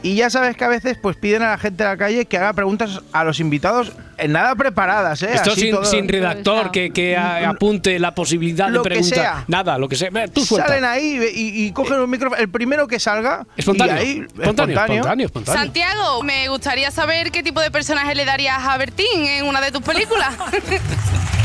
[0.03, 2.37] Y ya sabes que a veces pues piden a la gente de la calle que
[2.37, 5.29] haga preguntas a los invitados en nada preparadas, ¿eh?
[5.33, 9.45] Esto Así sin, todo- sin redactor que, que a- apunte la posibilidad Lo de preguntar.
[9.47, 10.09] Nada, lo que sea.
[10.11, 10.67] Ve, Tú suelta.
[10.67, 13.45] Salen ahí y, y cogen un micrófono, el primero que salga.
[13.55, 13.95] Espontáneo.
[13.95, 15.61] Y ahí, Espontáneo, espontáneo, espontáneo.
[15.63, 19.71] Santiago, me gustaría saber qué tipo de personaje le darías a Bertín en una de
[19.71, 20.33] tus películas.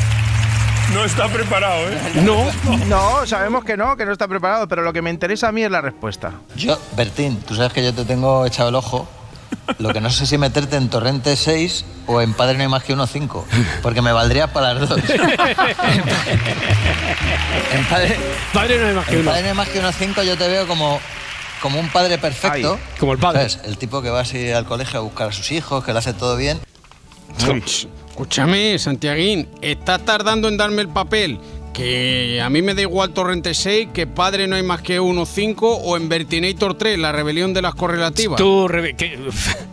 [0.98, 1.96] No está preparado, ¿eh?
[2.24, 2.50] No.
[2.87, 5.62] No, sabemos que no, que no está preparado, pero lo que me interesa a mí
[5.62, 6.32] es la respuesta.
[6.56, 9.08] Yo, Bertín, tú sabes que yo te tengo echado el ojo.
[9.78, 12.82] Lo que no sé si meterte en Torrente 6 o en Padre no hay más
[12.82, 13.46] que uno 5,
[13.80, 14.98] porque me valdría para las dos.
[15.08, 15.18] en
[17.88, 18.16] Padre,
[18.52, 19.30] padre no hay más que en uno.
[19.30, 20.98] Padre no hay más que uno 5 yo te veo como,
[21.62, 22.72] como un padre perfecto.
[22.72, 23.48] Ay, como el padre.
[23.48, 23.68] ¿Sabes?
[23.68, 26.12] El tipo que va así al colegio a buscar a sus hijos, que lo hace
[26.12, 26.58] todo bien.
[28.09, 31.38] Escúchame, Santiaguín, estás tardando en darme el papel.
[31.73, 35.25] Que a mí me da igual Torrente 6, que Padre no hay más que uno
[35.25, 38.37] 5 o en Vertinator 3, la rebelión de las correlativas.
[38.37, 38.69] Tú,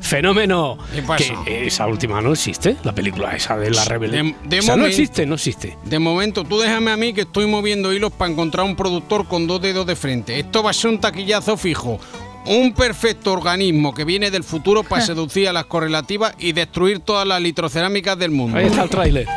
[0.01, 0.77] fenómeno.
[0.93, 1.33] ¿Qué pasa?
[1.43, 4.35] Que esa última no existe, la película esa de la rebelión.
[4.43, 5.79] De, no existe, no existe.
[5.83, 9.47] De momento, tú déjame a mí que estoy moviendo hilos para encontrar un productor con
[9.47, 10.37] dos dedos de frente.
[10.37, 11.99] Esto va a ser un taquillazo fijo.
[12.47, 17.27] Un perfecto organismo que viene del futuro para seducir a las correlativas y destruir todas
[17.27, 18.57] las litrocerámicas del mundo.
[18.57, 19.27] Ahí está el tráiler.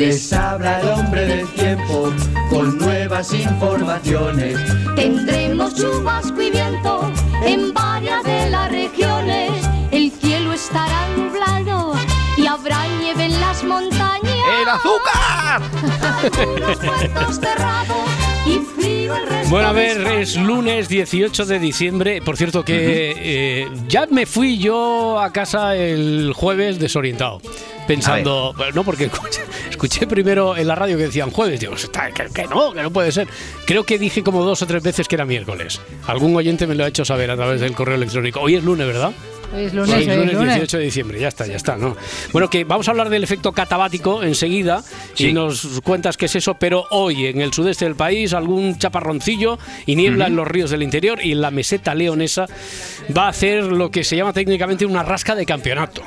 [0.00, 2.10] Les habla el hombre del tiempo
[2.48, 4.56] con nuevas informaciones.
[4.96, 7.12] Tendremos chubasco y viento
[7.44, 9.69] en varias de las regiones.
[14.80, 15.62] Azúcar!
[19.48, 22.22] Bueno, a ver, es lunes 18 de diciembre.
[22.22, 27.40] Por cierto, que eh, ya me fui yo a casa el jueves desorientado.
[27.88, 31.58] Pensando, no, porque escuché, escuché primero en la radio que decían jueves.
[31.58, 33.26] Digo, "Está- que, que no, que no puede ser.
[33.66, 35.80] Creo que dije como dos o tres veces que era miércoles.
[36.06, 38.38] Algún oyente me lo ha hecho saber a través del correo electrónico.
[38.40, 39.10] Hoy es lunes, ¿verdad?
[39.54, 40.54] Es lunes, es lunes lunes.
[40.54, 41.96] 18 de diciembre, ya está, ya está, ¿no?
[42.32, 44.82] Bueno, que vamos a hablar del efecto catabático enseguida
[45.16, 49.58] y nos cuentas qué es eso, pero hoy en el sudeste del país algún chaparroncillo
[49.86, 52.46] y niebla en los ríos del interior y en la meseta leonesa
[53.16, 56.02] va a hacer lo que se llama técnicamente una rasca de campeonato.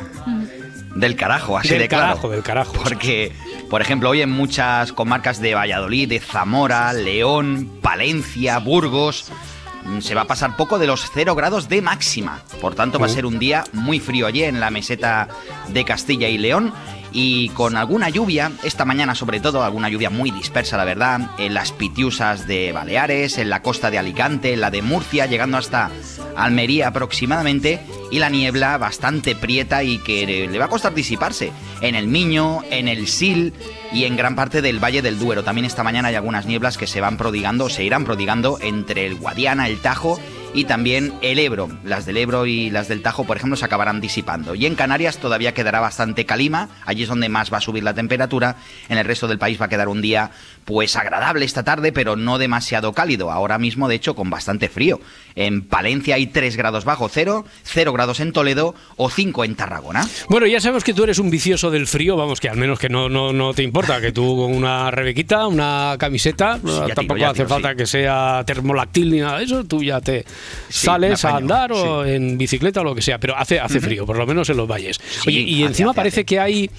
[0.95, 2.03] Del carajo, así Del de claro.
[2.03, 2.73] carajo, del carajo.
[2.73, 3.31] Porque,
[3.69, 9.52] por ejemplo, hoy en muchas comarcas de Valladolid, de Zamora, León, Palencia, Burgos, mm,
[9.99, 12.41] se va a pasar poco de los 0 grados de máxima.
[12.61, 15.27] Por tanto, va a ser un día muy frío allí en la meseta
[15.69, 16.73] de Castilla y León.
[17.15, 21.53] Y con alguna lluvia, esta mañana sobre todo, alguna lluvia muy dispersa, la verdad, en
[21.53, 25.91] las Pitiusas de Baleares, en la costa de Alicante, en la de Murcia, llegando hasta
[26.35, 31.93] Almería aproximadamente, y la niebla bastante prieta y que le va a costar disiparse en
[31.93, 33.53] el Miño, en el Sil
[33.93, 35.43] y en gran parte del Valle del Duero.
[35.43, 39.15] También esta mañana hay algunas nieblas que se van prodigando, se irán prodigando entre el
[39.15, 40.19] Guadiana, el Tajo
[40.55, 41.69] y también el Ebro.
[41.83, 44.55] Las del Ebro y las del Tajo, por ejemplo, se acabarán disipando.
[44.55, 47.93] Y en Canarias todavía quedará bastante calima, allí es donde más va a subir la
[47.93, 48.55] temperatura.
[48.89, 50.31] En el resto del país va a quedar un día
[50.65, 53.31] pues agradable esta tarde, pero no demasiado cálido.
[53.31, 54.99] Ahora mismo, de hecho, con bastante frío.
[55.35, 60.07] En Palencia hay 3 grados bajo cero, 0 grados en Toledo o 5 en Tarragona.
[60.29, 62.89] Bueno, ya sabemos que tú eres un vicioso del frío, vamos, que al menos que
[62.89, 66.59] no, no, no te importa, que tú con una rebequita, una camiseta,
[66.95, 70.25] tampoco tiro, hace tiro, falta que sea termolactil ni nada de eso, tú ya te
[70.69, 74.05] Sí, sales a andar o en bicicleta o lo que sea, pero hace, hace frío,
[74.05, 74.99] por lo menos en los valles.
[75.25, 76.69] Oye, y hace, encima hace, parece que hay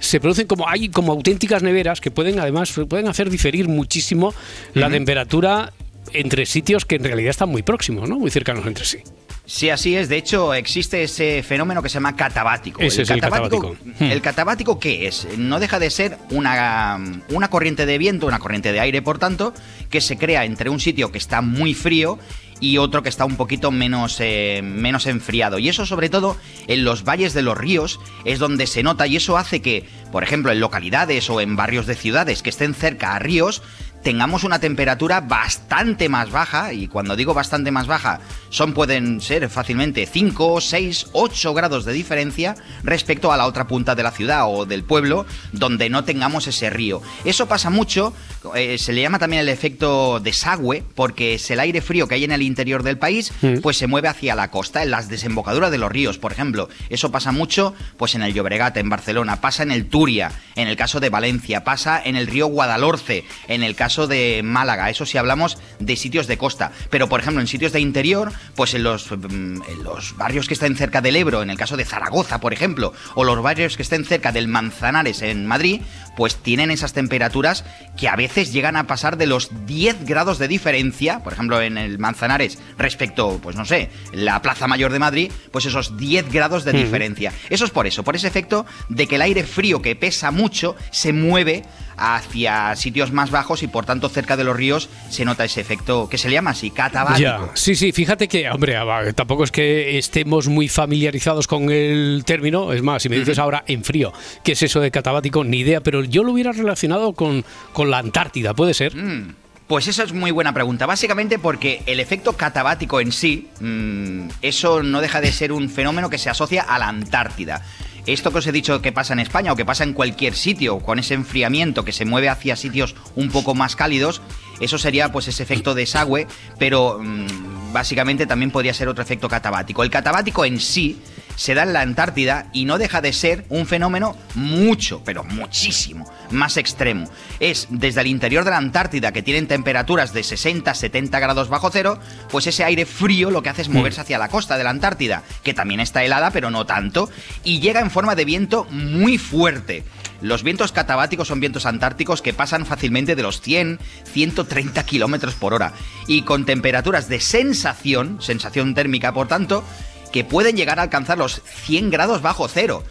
[0.00, 4.34] se producen como hay como auténticas neveras que pueden además pueden hacer diferir muchísimo
[4.74, 5.72] la temperatura
[6.12, 8.18] entre sitios que en realidad están muy próximos, ¿no?
[8.18, 8.98] Muy cercanos entre sí.
[9.46, 10.08] Sí, así es.
[10.08, 12.80] De hecho, existe ese fenómeno que se llama catabático.
[12.80, 13.76] Ese es el catabático.
[13.98, 14.04] Hmm.
[14.04, 15.26] ¿El catabático qué es?
[15.36, 19.52] No deja de ser una, una corriente de viento, una corriente de aire, por tanto,
[19.90, 22.18] que se crea entre un sitio que está muy frío
[22.60, 25.58] y otro que está un poquito menos, eh, menos enfriado.
[25.58, 29.16] Y eso sobre todo en los valles de los ríos es donde se nota y
[29.16, 33.14] eso hace que, por ejemplo, en localidades o en barrios de ciudades que estén cerca
[33.14, 33.62] a ríos,
[34.02, 39.48] tengamos una temperatura bastante más baja, y cuando digo bastante más baja, son pueden ser
[39.48, 44.44] fácilmente 5, 6, 8 grados de diferencia respecto a la otra punta de la ciudad
[44.48, 47.02] o del pueblo donde no tengamos ese río.
[47.24, 48.12] Eso pasa mucho,
[48.54, 52.24] eh, se le llama también el efecto desagüe, porque es el aire frío que hay
[52.24, 53.60] en el interior del país, Mm.
[53.60, 56.68] pues se mueve hacia la costa, en las desembocaduras de los ríos, por ejemplo.
[56.88, 60.76] Eso pasa mucho pues en el Llobregat, en Barcelona, pasa en el Turia, en el
[60.76, 65.18] caso de Valencia, pasa en el río Guadalhorce, en el caso de Málaga, eso si
[65.18, 66.72] hablamos de sitios de costa.
[66.90, 70.54] Pero, por ejemplo, en sitios de interior, pues en los, mm, en los barrios que
[70.54, 73.82] estén cerca del Ebro, en el caso de Zaragoza, por ejemplo, o los barrios que
[73.82, 75.82] estén cerca del Manzanares en Madrid,
[76.16, 77.64] pues tienen esas temperaturas
[77.96, 81.78] que a veces llegan a pasar de los 10 grados de diferencia, por ejemplo en
[81.78, 86.64] el Manzanares respecto, pues no sé, la Plaza Mayor de Madrid, pues esos 10 grados
[86.64, 87.32] de diferencia.
[87.48, 90.76] Eso es por eso, por ese efecto de que el aire frío que pesa mucho
[90.90, 91.62] se mueve
[91.96, 96.08] hacia sitios más bajos y por tanto cerca de los ríos se nota ese efecto
[96.08, 97.20] que se le llama así, catabático.
[97.20, 98.76] Ya, sí, sí, fíjate que, hombre,
[99.14, 103.64] tampoco es que estemos muy familiarizados con el término, es más, si me dices ahora
[103.66, 105.44] en frío, ¿qué es eso de catabático?
[105.44, 108.96] Ni idea, pero yo lo hubiera relacionado con, con la Antártida, ¿puede ser?
[108.96, 109.34] Mm,
[109.66, 110.86] Pues eso es muy buena pregunta.
[110.86, 116.10] Básicamente porque el efecto catabático en sí, mm, eso no deja de ser un fenómeno
[116.10, 117.64] que se asocia a la Antártida.
[118.06, 120.78] Esto que os he dicho que pasa en España o que pasa en cualquier sitio,
[120.80, 124.22] con ese enfriamiento que se mueve hacia sitios un poco más cálidos,
[124.58, 126.26] eso sería pues ese efecto desagüe,
[126.58, 129.82] pero mm, básicamente también podría ser otro efecto catabático.
[129.84, 130.98] El catabático en sí
[131.40, 136.04] se da en la Antártida y no deja de ser un fenómeno mucho, pero muchísimo
[136.30, 137.08] más extremo.
[137.40, 141.98] Es desde el interior de la Antártida, que tienen temperaturas de 60-70 grados bajo cero,
[142.30, 145.22] pues ese aire frío lo que hace es moverse hacia la costa de la Antártida,
[145.42, 147.08] que también está helada, pero no tanto,
[147.42, 149.82] y llega en forma de viento muy fuerte.
[150.20, 153.80] Los vientos catabáticos son vientos antárticos que pasan fácilmente de los 100,
[154.12, 155.72] 130 kilómetros por hora
[156.06, 159.64] y con temperaturas de sensación, sensación térmica por tanto,
[160.12, 162.82] que pueden llegar a alcanzar los 100 grados bajo cero.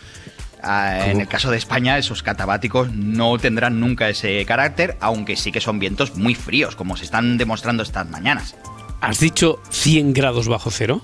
[0.61, 5.51] Ah, en el caso de España, esos catabáticos no tendrán nunca ese carácter, aunque sí
[5.53, 8.55] que son vientos muy fríos, como se están demostrando estas mañanas.
[8.99, 11.01] ¿Has dicho 100 grados bajo cero?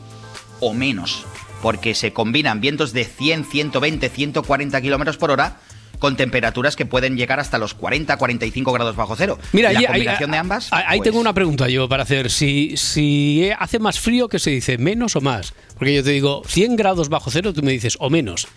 [0.60, 1.25] O menos,
[1.62, 5.58] porque se combinan vientos de 100, 120, 140 kilómetros por hora
[5.99, 9.39] con temperaturas que pueden llegar hasta los 40, 45 grados bajo cero.
[9.54, 10.67] Mira, la ahí- ahí- combinación de ambas.
[10.73, 12.30] Ahí ahí pues, tengo una pregunta yo para hacer.
[12.30, 14.78] Si, si hace más frío, ¿qué se dice?
[14.78, 15.54] ¿Menos o más?
[15.77, 18.47] Porque yo te digo 100 grados bajo cero, tú me dices o menos.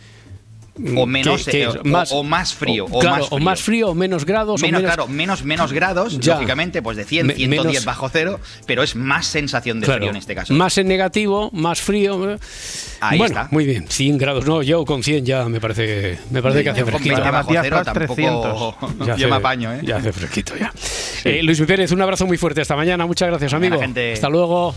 [0.96, 1.68] O menos, ¿Qué- qué eh,
[2.02, 2.12] es?
[2.12, 4.62] o- o más frío, o claro, más o más frío, o menos grados.
[4.62, 6.34] o Menos, menos- claro, menos, menos grados, Ya.
[6.34, 9.98] lógicamente, pues de 100, Me- 110 menos- bajo cero, pero es más sensación de Claro,
[9.98, 10.54] frío en este caso.
[10.54, 12.30] Más en negativo, más frío.
[12.30, 12.38] eh.
[13.00, 13.48] Ahí bueno, está.
[13.50, 14.46] muy bien, 100 grados.
[14.46, 17.14] No, yo con 100 ya me parece, me parece que hace Con fresquito.
[17.16, 19.80] 20 bajo cero tampoco Ya yo me hace- apaño, ¿eh?
[19.82, 20.72] Ya hace fresquito ya.
[21.24, 23.04] Eh, Luis Pérez, un abrazo muy fuerte esta mañana.
[23.04, 23.80] Muchas gracias, amigo.
[23.80, 24.12] gente.
[24.12, 24.76] Hasta luego.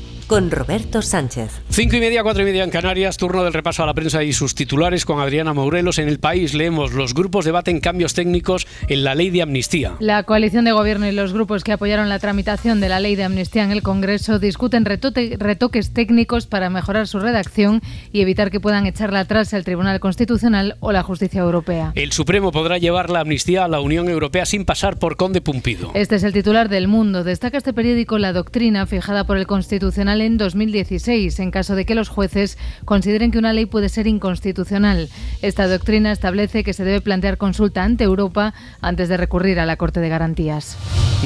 [0.31, 1.51] Con Roberto Sánchez.
[1.71, 4.31] Cinco y media, cuatro y media en Canarias, turno del repaso a la prensa y
[4.31, 5.99] sus titulares con Adriana Morelos.
[5.99, 9.97] En el país leemos los grupos debaten cambios técnicos en la ley de amnistía.
[9.99, 13.25] La coalición de gobierno y los grupos que apoyaron la tramitación de la ley de
[13.25, 17.81] amnistía en el Congreso discuten retote- retoques técnicos para mejorar su redacción
[18.13, 21.91] y evitar que puedan echarla atrás el Tribunal Constitucional o la Justicia Europea.
[21.95, 25.91] El Supremo podrá llevar la amnistía a la Unión Europea sin pasar por Conde Pumpido.
[25.93, 27.25] Este es el titular del Mundo.
[27.25, 31.95] Destaca este periódico la doctrina fijada por el Constitucional en 2016 en caso de que
[31.95, 35.09] los jueces consideren que una ley puede ser inconstitucional.
[35.41, 39.77] Esta doctrina establece que se debe plantear consulta ante Europa antes de recurrir a la
[39.77, 40.77] Corte de Garantías.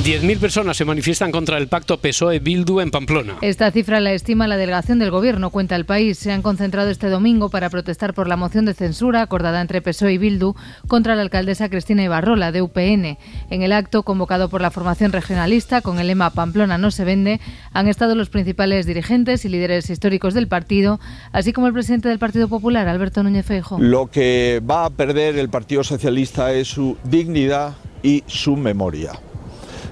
[0.03, 3.36] 10.000 personas se manifiestan contra el pacto PSOE-Bildu en Pamplona.
[3.41, 6.19] Esta cifra la estima la delegación del Gobierno, cuenta el país.
[6.19, 10.13] Se han concentrado este domingo para protestar por la moción de censura acordada entre PSOE
[10.13, 10.53] y Bildu
[10.89, 13.17] contra la alcaldesa Cristina Ibarrola, de UPN.
[13.49, 17.39] En el acto, convocado por la formación regionalista con el lema Pamplona no se vende,
[17.71, 21.00] han estado los principales dirigentes y líderes históricos del partido,
[21.32, 23.80] así como el presidente del Partido Popular, Alberto Núñez Feijóo.
[23.80, 29.14] Lo que va a perder el Partido Socialista es su dignidad y su memoria.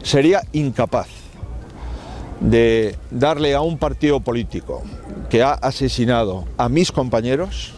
[0.01, 1.07] Sería incapaz
[2.41, 4.83] de darle a un partido político
[5.29, 7.73] que ha asesinado a mis compañeros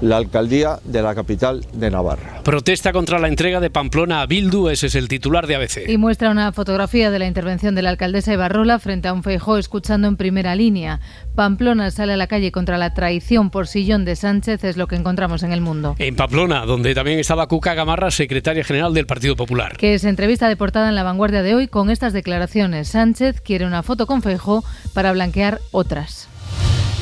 [0.00, 2.42] la alcaldía de la capital de Navarra.
[2.44, 5.88] Protesta contra la entrega de Pamplona a Bildu, ese es el titular de ABC.
[5.88, 9.58] Y muestra una fotografía de la intervención de la alcaldesa Ibarrola frente a un Feijó
[9.58, 11.00] escuchando en primera línea.
[11.34, 14.96] Pamplona sale a la calle contra la traición por sillón de Sánchez, es lo que
[14.96, 15.96] encontramos en el mundo.
[15.98, 19.76] En Pamplona, donde también estaba Cuca Gamarra, secretaria general del Partido Popular.
[19.76, 22.88] Que es entrevista de portada en La Vanguardia de hoy con estas declaraciones.
[22.88, 26.28] Sánchez quiere una foto con Feijó para blanquear otras.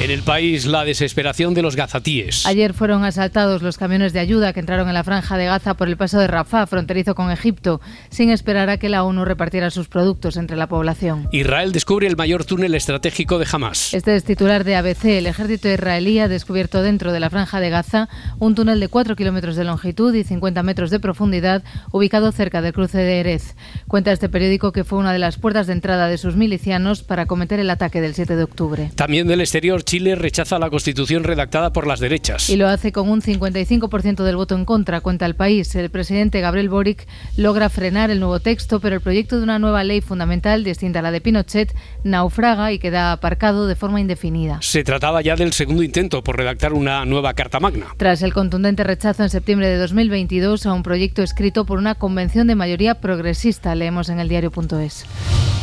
[0.00, 2.44] En el país, la desesperación de los gazatíes.
[2.46, 5.86] Ayer fueron asaltados los camiones de ayuda que entraron en la franja de Gaza por
[5.86, 7.80] el paso de Rafah, fronterizo con Egipto,
[8.10, 11.28] sin esperar a que la ONU repartiera sus productos entre la población.
[11.30, 13.94] Israel descubre el mayor túnel estratégico de Hamas.
[13.94, 15.04] Este es titular de ABC.
[15.04, 18.08] El ejército israelí ha descubierto dentro de la franja de Gaza
[18.40, 22.72] un túnel de 4 kilómetros de longitud y 50 metros de profundidad, ubicado cerca del
[22.72, 23.54] cruce de Erez.
[23.86, 27.26] Cuenta este periódico que fue una de las puertas de entrada de sus milicianos para
[27.26, 28.90] cometer el ataque del 7 de octubre.
[28.96, 32.48] También del exterior, Chile rechaza la constitución redactada por las derechas.
[32.50, 35.74] Y lo hace con un 55% del voto en contra, cuenta el país.
[35.74, 39.84] El presidente Gabriel Boric logra frenar el nuevo texto, pero el proyecto de una nueva
[39.84, 44.58] ley fundamental, distinta a la de Pinochet, naufraga y queda aparcado de forma indefinida.
[44.62, 47.86] Se trataba ya del segundo intento por redactar una nueva Carta Magna.
[47.96, 52.46] Tras el contundente rechazo en septiembre de 2022 a un proyecto escrito por una convención
[52.46, 55.06] de mayoría progresista, leemos en el diario.es.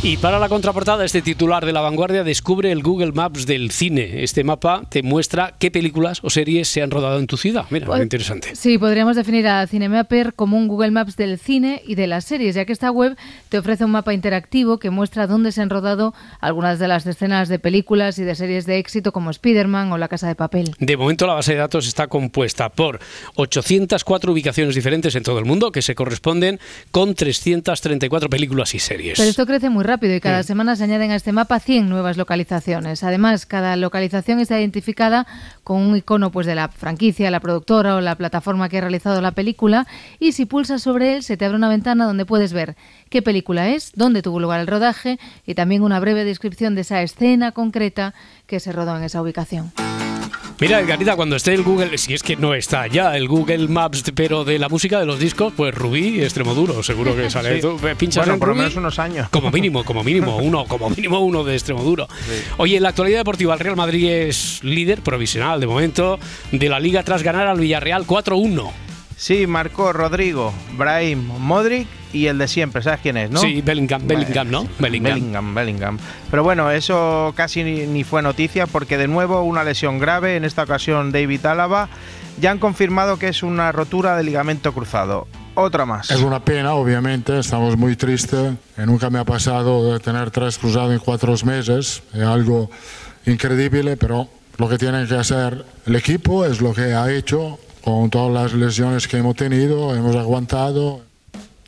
[0.03, 4.11] Y para la contraportada, este titular de La Vanguardia descubre el Google Maps del cine.
[4.13, 7.65] Este mapa te muestra qué películas o series se han rodado en tu ciudad.
[7.69, 8.56] Mira, Pues- muy interesante.
[8.56, 12.56] Sí, podríamos definir a Cinemapper como un Google Maps del cine y de las series,
[12.56, 13.15] ya que esta web
[13.50, 17.47] te ofrece un mapa interactivo que muestra dónde se han rodado algunas de las escenas
[17.50, 20.71] de películas y de series de éxito como Spider-Man o La Casa de Papel.
[20.80, 23.00] De momento la base de datos está compuesta por
[23.36, 26.60] 804 ubicaciones diferentes en todo el mundo que se corresponden
[26.91, 29.17] con 334 películas y series.
[29.17, 30.43] Pero esto crece muy rápido y cada Mm.
[30.43, 33.04] semana se añaden a este mapa 100 nuevas localizaciones.
[33.04, 35.27] Además, cada localización está identificada
[35.63, 39.21] con un icono pues, de la franquicia, la productora o la plataforma que ha realizado
[39.21, 39.87] la película
[40.19, 42.75] y si pulsas sobre él se te abre una ventana donde puedes ver
[43.09, 47.01] qué película es, dónde tuvo lugar el rodaje y también una breve descripción de esa
[47.01, 48.13] escena concreta
[48.47, 49.71] que se rodó en esa ubicación.
[50.62, 54.04] Mira, Edgarita, cuando esté el Google, si es que no está ya el Google Maps,
[54.13, 57.52] pero de la música de los discos, pues Rubí y Extremoduro, seguro que sale.
[57.52, 57.62] Sí.
[57.62, 59.28] Tú pinchas Bueno, en por lo menos unos años.
[59.30, 62.08] Como mínimo, como mínimo uno, como mínimo uno de Extremoduro.
[62.58, 66.19] Oye, en la actualidad deportiva, el Real Madrid es líder provisional de momento
[66.52, 68.71] de la liga tras ganar al Villarreal 4-1.
[69.21, 73.39] Sí, marcó Rodrigo, Brahim, Modric y el de siempre, ¿sabes quién es, no?
[73.39, 74.67] Sí, Bellingham, Bellingham, ¿no?
[74.79, 75.13] Bellingham.
[75.13, 75.99] Bellingham, Bellingham.
[76.31, 80.43] Pero bueno, eso casi ni, ni fue noticia porque de nuevo una lesión grave, en
[80.43, 81.88] esta ocasión David Álava,
[82.39, 85.27] ya han confirmado que es una rotura de ligamento cruzado.
[85.53, 86.10] Otra más.
[86.10, 88.53] Es una pena, obviamente, estamos muy tristes.
[88.75, 92.01] Eh, Nunca me ha pasado de tener tres cruzados en cuatro meses.
[92.12, 92.71] Es algo
[93.27, 98.09] increíble, pero lo que tiene que hacer el equipo es lo que ha hecho con
[98.09, 101.01] todas las lesiones que hemos tenido, hemos aguantado.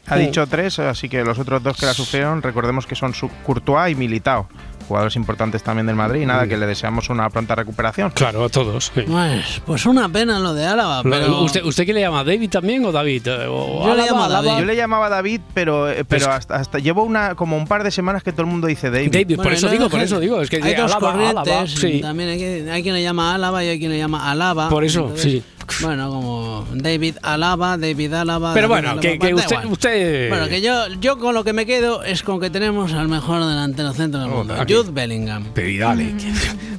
[0.08, 3.30] Ha dicho tres, así que los otros dos que la sufrieron, recordemos que son su
[3.46, 4.50] Courtois y Militao,
[4.86, 6.24] jugadores importantes también del Madrid.
[6.24, 8.12] Y nada, que le deseamos una pronta recuperación.
[8.12, 8.92] Claro, a todos.
[8.94, 9.04] sí.
[9.08, 11.40] Pues, pues una pena lo de Álava, pero...
[11.44, 12.22] ¿Usted, ¿Usted qué le llama?
[12.26, 13.26] ¿David también o David?
[13.28, 14.28] Eh, o Yo le, llamo.
[14.28, 14.50] David.
[14.60, 17.90] Yo le llamaba David, pero, eh, pero hasta, hasta llevo una como un par de
[17.92, 19.10] semanas que todo el mundo dice David.
[19.10, 20.42] David, por eso digo, por eso digo.
[20.42, 22.02] Es que hay dos Álava, corrientes, Álava, sí.
[22.02, 24.68] también hay, que- hay quien le llama Álava y hay quien le llama Alaba.
[24.68, 25.44] Por eso, Entonces, sí.
[25.82, 28.54] Bueno, como David Alaba, David Alaba.
[28.54, 31.66] Pero bueno, Alaba, que, pues usted, usted- Bueno, que yo, yo con lo que me
[31.66, 34.74] quedo es con que tenemos al mejor delantero centro del mundo, aquí.
[34.74, 35.48] Jude Bellingham.
[35.54, 36.14] Pero dale,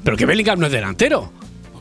[0.03, 1.33] Pero que Bellingham no es delantero.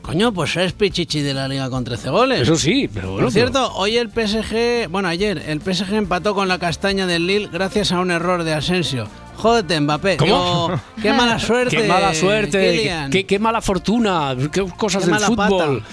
[0.02, 2.42] Coño, pues es Pichichi de la liga con 13 goles.
[2.42, 6.50] Eso sí, pero bueno, Por cierto, hoy el PSG, bueno, ayer, el PSG empató con
[6.50, 9.08] la castaña del Lille gracias a un error de Asensio.
[9.38, 10.18] Jódete, Mbappé.
[10.18, 10.68] ¿Cómo?
[10.68, 11.78] Digo, qué mala suerte.
[11.78, 15.84] Qué mala suerte, qué, qué mala fortuna, qué cosas Qué del fútbol.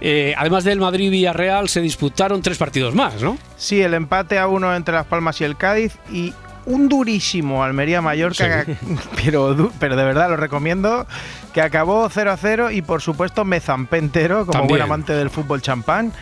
[0.00, 3.38] Eh, además del Madrid-Villarreal, se disputaron tres partidos más, ¿no?
[3.56, 6.32] Sí, el empate a uno entre Las Palmas y el Cádiz y
[6.66, 8.64] un durísimo Almería-Mallorca,
[9.24, 11.06] pero, pero de verdad lo recomiendo,
[11.52, 14.68] que acabó 0 a 0 y por supuesto me zampé entero como También.
[14.68, 16.12] buen amante del fútbol champán.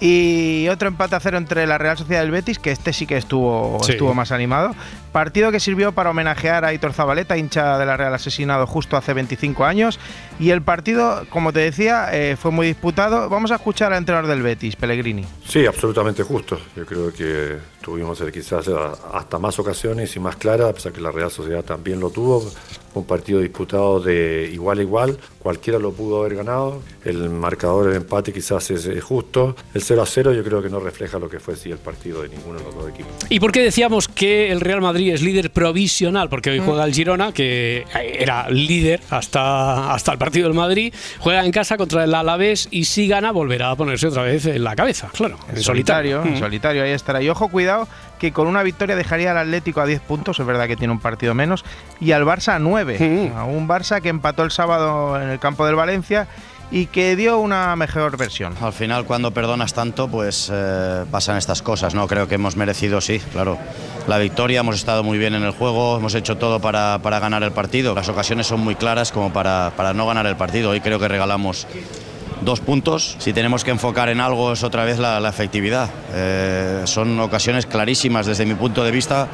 [0.00, 3.04] Y otro empate a cero entre la Real Sociedad y el Betis, que este sí
[3.04, 3.92] que estuvo, Sí.
[3.92, 4.72] estuvo más animado.
[5.18, 9.14] Partido que sirvió para homenajear a Hitor Zabaleta, hincha de la Real asesinado justo hace
[9.14, 9.98] 25 años.
[10.38, 13.28] Y el partido, como te decía, eh, fue muy disputado.
[13.28, 15.24] Vamos a escuchar al entrenador del Betis, Pellegrini.
[15.44, 16.60] Sí, absolutamente justo.
[16.76, 18.72] Yo creo que tuvimos eh, quizás eh,
[19.12, 22.48] hasta más ocasiones y más claras, a pesar que la Real Sociedad también lo tuvo.
[22.94, 26.80] Un partido disputado de igual a igual, cualquiera lo pudo haber ganado.
[27.04, 29.54] El marcador del empate quizás es, justo.
[29.74, 32.22] El 0 a 0 yo creo que no refleja lo que fue sí, el partido
[32.22, 33.12] de ninguno de los dos equipos.
[33.28, 36.28] ¿Y por qué decíamos que el Real Madrid es líder provisional?
[36.28, 37.84] Porque hoy juega el Girona, que
[38.18, 42.84] era líder hasta, hasta el partido del Madrid, juega en casa contra el Alavés y
[42.84, 46.16] si gana volverá a ponerse otra vez en la cabeza, claro, en, En solitario.
[46.18, 46.40] solitario, en Mm.
[46.40, 47.22] solitario, ahí estará.
[47.22, 50.66] Y ojo, cuidado, que con una victoria dejaría al Atlético a 10 puntos, es verdad
[50.66, 51.64] que tiene un partido menos,
[52.00, 53.32] y al Barça a 9.
[53.36, 56.26] A un Barça que empató el sábado en el campo del Valencia
[56.70, 58.54] y que dio una mejor versión.
[58.60, 62.06] Al final, cuando perdonas tanto, pues eh, pasan estas cosas, ¿no?
[62.06, 63.58] Creo que hemos merecido, sí, claro,
[64.06, 67.42] la victoria, hemos estado muy bien en el juego, hemos hecho todo para, para ganar
[67.42, 67.94] el partido.
[67.94, 70.70] Las ocasiones son muy claras como para, para no ganar el partido.
[70.70, 71.66] Hoy creo que regalamos
[72.42, 73.16] dos puntos.
[73.18, 75.88] Si tenemos que enfocar en algo es otra vez la, la efectividad.
[76.12, 79.28] Eh, son ocasiones clarísimas desde mi punto de vista.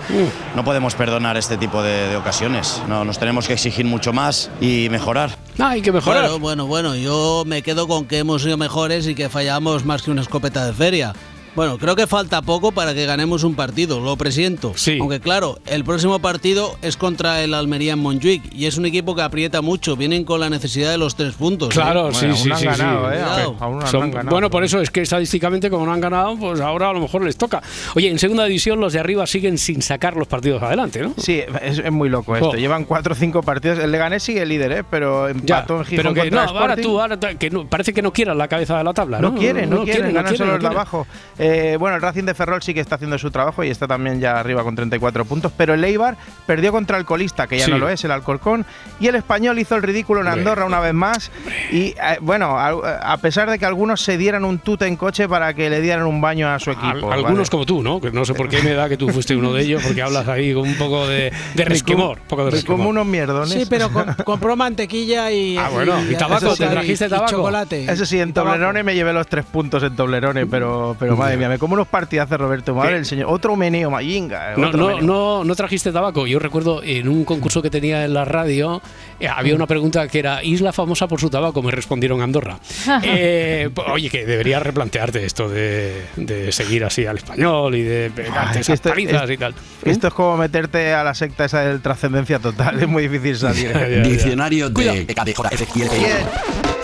[0.54, 2.82] No podemos perdonar este tipo de, de ocasiones.
[2.88, 5.30] No, nos tenemos que exigir mucho más y mejorar.
[5.58, 6.22] Ah, hay que mejorar.
[6.24, 10.02] Bueno, bueno, bueno, yo me quedo con que hemos sido mejores y que fallamos más
[10.02, 11.12] que una escopeta de feria.
[11.54, 14.72] Bueno, creo que falta poco para que ganemos un partido, lo presiento.
[14.76, 14.98] Sí.
[15.00, 19.14] Aunque claro, el próximo partido es contra el Almería en Montjuic y es un equipo
[19.14, 19.96] que aprieta mucho.
[19.96, 21.68] Vienen con la necesidad de los tres puntos.
[21.70, 21.72] ¿eh?
[21.74, 22.82] Claro, sí, sí, sí, sí.
[22.82, 23.56] Cuidado.
[23.86, 27.00] Son- bueno, por eso es que estadísticamente, como no han ganado, pues ahora a lo
[27.00, 27.62] mejor les toca.
[27.94, 31.14] Oye, en segunda división los de arriba siguen sin sacar los partidos adelante, ¿no?
[31.18, 32.50] Sí, es, es muy loco esto.
[32.50, 32.54] Oh.
[32.54, 33.78] Llevan cuatro o cinco partidos.
[33.78, 34.84] El Leganés sigue líder, ¿eh?
[34.90, 38.02] pero Ya, empató en Gijón pero que no, ahora tú, ahora que no- parece que
[38.02, 39.30] no quieran la cabeza de la tabla, ¿no?
[39.30, 40.78] No quieren, no, quieren, ganan quieren, solo no los de quieren.
[40.78, 41.06] abajo.
[41.38, 41.43] Eh,
[41.78, 44.38] bueno, el Racing de Ferrol sí que está haciendo su trabajo y está también ya
[44.38, 47.70] arriba con 34 puntos, pero el Eibar perdió contra el colista, que ya Sí.
[47.70, 48.64] no lo es, el Alcorcón,
[49.00, 50.28] y el Español hizo el ridículo en.
[50.28, 51.30] Andorra una vez más.
[51.70, 52.70] Y eh, bueno, a,
[53.12, 56.06] a pesar de que algunos se dieran un tute en coche para que le dieran
[56.06, 57.12] un baño a su Al- equipo.
[57.12, 57.48] algunos ¿vale?
[57.50, 58.00] como tú, ¿no?
[58.00, 60.26] Que no sé por qué me da que tú fuiste uno de ellos, porque hablas
[60.28, 62.18] ahí con un poco de, de resquemor.
[62.20, 62.78] un poco de resquemor.
[62.78, 63.50] como unos mierdones.
[63.50, 65.56] Sí, pero com- compró mantequilla y.
[65.56, 67.30] Ah, bueno, y tabaco, Eso ¿te sí, trajiste y tabaco?
[67.30, 67.84] chocolate.
[67.92, 71.48] Eso sí, en Toblerone me llevé los tres puntos en Toblerone, pero, pero madre mía,
[71.48, 72.74] me como unos partidazos, Roberto.
[72.74, 73.26] Madre del señor.
[73.30, 74.54] Otro meneo, mayinga.
[74.56, 75.02] No, otro no, meneo.
[75.02, 76.26] no, no trajiste tabaco.
[76.26, 78.80] Yo recuerdo en un concurso que tenía en la radio,
[79.20, 81.62] eh, había una pregunta que era ¿Isla famosa por su tabaco?
[81.62, 82.58] Me respondieron Andorra.
[83.02, 88.10] Eh, po- oye, que deberías replantearte esto de, de seguir así al español y de
[88.14, 89.54] pegarte Ay, esas esto- palizas es- y tal.
[89.84, 92.80] Esto es como meterte a la secta esa del trascendencia total.
[92.80, 93.64] Es muy difícil salir.
[93.74, 94.02] Ya, ya, ya.
[94.02, 95.04] Diccionario de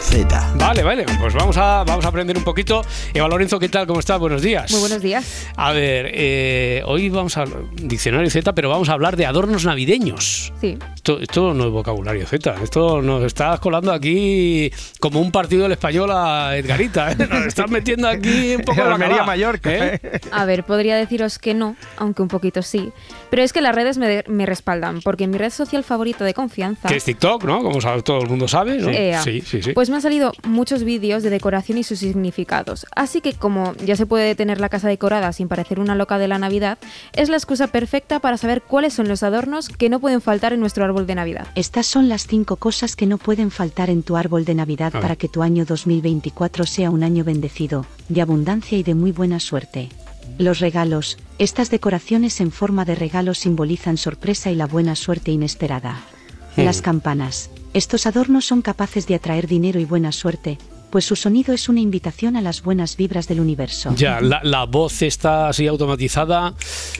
[0.01, 0.55] Z.
[0.57, 2.82] Vale, vale, pues vamos a, vamos a aprender un poquito.
[3.14, 3.86] Eva Lorenzo, ¿qué tal?
[3.86, 4.18] ¿Cómo estás?
[4.18, 4.70] Buenos días.
[4.72, 5.46] Muy buenos días.
[5.57, 7.44] A ver, eh, hoy vamos a
[7.74, 10.53] diccionario Z, pero vamos a hablar de adornos navideños.
[10.61, 10.78] Sí.
[10.96, 14.70] Esto, esto no es vocabulario Z, esto nos estás colando aquí
[15.01, 17.16] como un partido del español a Edgarita, ¿eh?
[17.18, 19.70] nos estás metiendo aquí un poco la Almería cala, Mallorca.
[19.72, 20.20] ¿eh?
[20.32, 22.90] A ver, podría deciros que no, aunque un poquito sí.
[23.30, 26.34] Pero es que las redes me, me respaldan, porque en mi red social favorita de
[26.34, 26.88] confianza.
[26.88, 27.62] Que es TikTok, ¿no?
[27.62, 28.90] Como sabe- todo el mundo sabe, ¿no?
[29.22, 29.72] Sí, sí, sí.
[29.72, 32.86] Pues me han salido muchos vídeos de decoración y sus significados.
[32.95, 36.28] Así que como ya se puede tener la casa decorada sin parecer una loca de
[36.28, 36.78] la Navidad,
[37.12, 40.61] es la excusa perfecta para saber cuáles son los adornos que no pueden faltar en
[40.61, 41.49] nuestro árbol de Navidad.
[41.55, 45.16] Estas son las cinco cosas que no pueden faltar en tu árbol de Navidad para
[45.16, 49.88] que tu año 2024 sea un año bendecido, de abundancia y de muy buena suerte.
[50.38, 51.18] Los regalos.
[51.38, 56.01] Estas decoraciones en forma de regalos simbolizan sorpresa y la buena suerte inesperada.
[56.57, 56.62] Hmm.
[56.62, 57.51] Las campanas.
[57.72, 60.58] Estos adornos son capaces de atraer dinero y buena suerte,
[60.90, 63.94] pues su sonido es una invitación a las buenas vibras del universo.
[63.94, 66.52] Ya, la, la voz está así automatizada,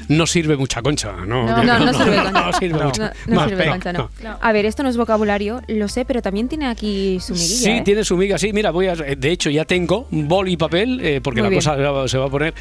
[0.09, 1.45] no sirve mucha concha, ¿no?
[1.45, 3.13] No, no, no sirve concha.
[3.27, 4.09] no sirve sirve concha, no.
[4.41, 7.57] A ver, esto no es vocabulario, lo sé, pero también tiene aquí su miguilla.
[7.57, 7.83] Sí, ¿eh?
[7.85, 8.53] tiene su miga, sí.
[8.53, 11.59] Mira, voy a, de hecho ya tengo boli y papel eh, porque Muy la bien.
[11.59, 12.55] cosa se va a poner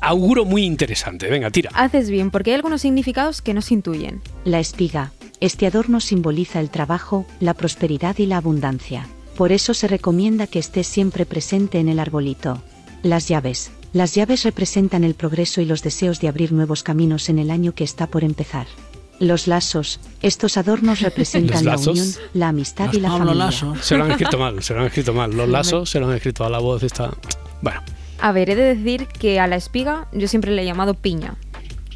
[0.00, 1.28] auguro muy interesante.
[1.28, 1.72] Venga, tira.
[1.74, 4.22] Haces bien, porque hay algunos significados que no se intuyen.
[4.44, 5.10] La espiga.
[5.40, 9.06] Este adorno simboliza el trabajo, la prosperidad y la abundancia.
[9.36, 12.60] Por eso se recomienda que esté siempre presente en el arbolito.
[13.02, 13.70] Las llaves.
[13.92, 17.72] Las llaves representan el progreso y los deseos de abrir nuevos caminos en el año
[17.72, 18.66] que está por empezar.
[19.20, 20.00] Los lazos.
[20.22, 21.98] Estos adornos representan la ¿Los lazos?
[21.98, 23.44] unión, la amistad y la Pablo familia.
[23.46, 23.74] Lasso.
[23.80, 25.30] Se lo han escrito mal, se lo han escrito mal.
[25.36, 27.16] Los lazos se lo han escrito a la voz esta.
[27.62, 27.80] Bueno,
[28.20, 31.36] A ver, he de decir que a la espiga yo siempre le he llamado piña.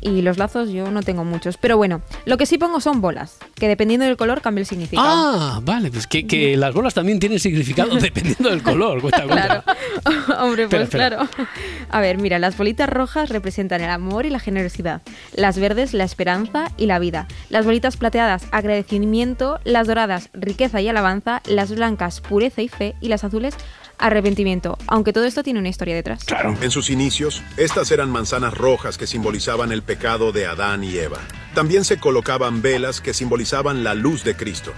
[0.02, 1.56] Y los lazos yo no tengo muchos.
[1.56, 5.06] Pero bueno, lo que sí pongo son bolas, que dependiendo del color cambia el significado.
[5.08, 9.00] Ah, vale, pues que, que las bolas también tienen significado dependiendo del color.
[9.00, 9.64] Cuenta, cuenta.
[10.42, 11.08] Hombre, Espera, pues espera.
[11.08, 11.28] claro.
[11.90, 15.02] A ver, mira, las bolitas rojas representan el amor y la generosidad.
[15.36, 17.28] Las verdes, la esperanza y la vida.
[17.48, 19.60] Las bolitas plateadas, agradecimiento.
[19.64, 21.42] Las doradas, riqueza y alabanza.
[21.46, 22.94] Las blancas, pureza y fe.
[23.00, 23.54] Y las azules,
[24.02, 24.76] arrepentimiento.
[24.86, 26.26] Aunque todo esto tiene una historia detrás.
[26.60, 31.18] En sus inicios, estas eran manzanas rojas que simbolizaban el pecado de Adán y Eva.
[31.54, 34.72] También se colocaban velas que simbolizaban la luz de Cristo.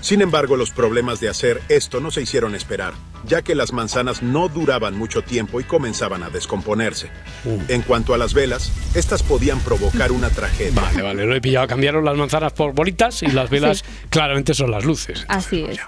[0.00, 2.92] Sin embargo, los problemas de hacer esto no se hicieron esperar,
[3.26, 7.08] ya que las manzanas no duraban mucho tiempo y comenzaban a descomponerse.
[7.68, 10.78] En cuanto a las velas, estas podían provocar una tragedia.
[10.78, 11.66] Vale, vale, lo he pillado.
[11.68, 15.24] Cambiaron las manzanas por bolitas y las velas claramente son las luces.
[15.28, 15.80] Así es.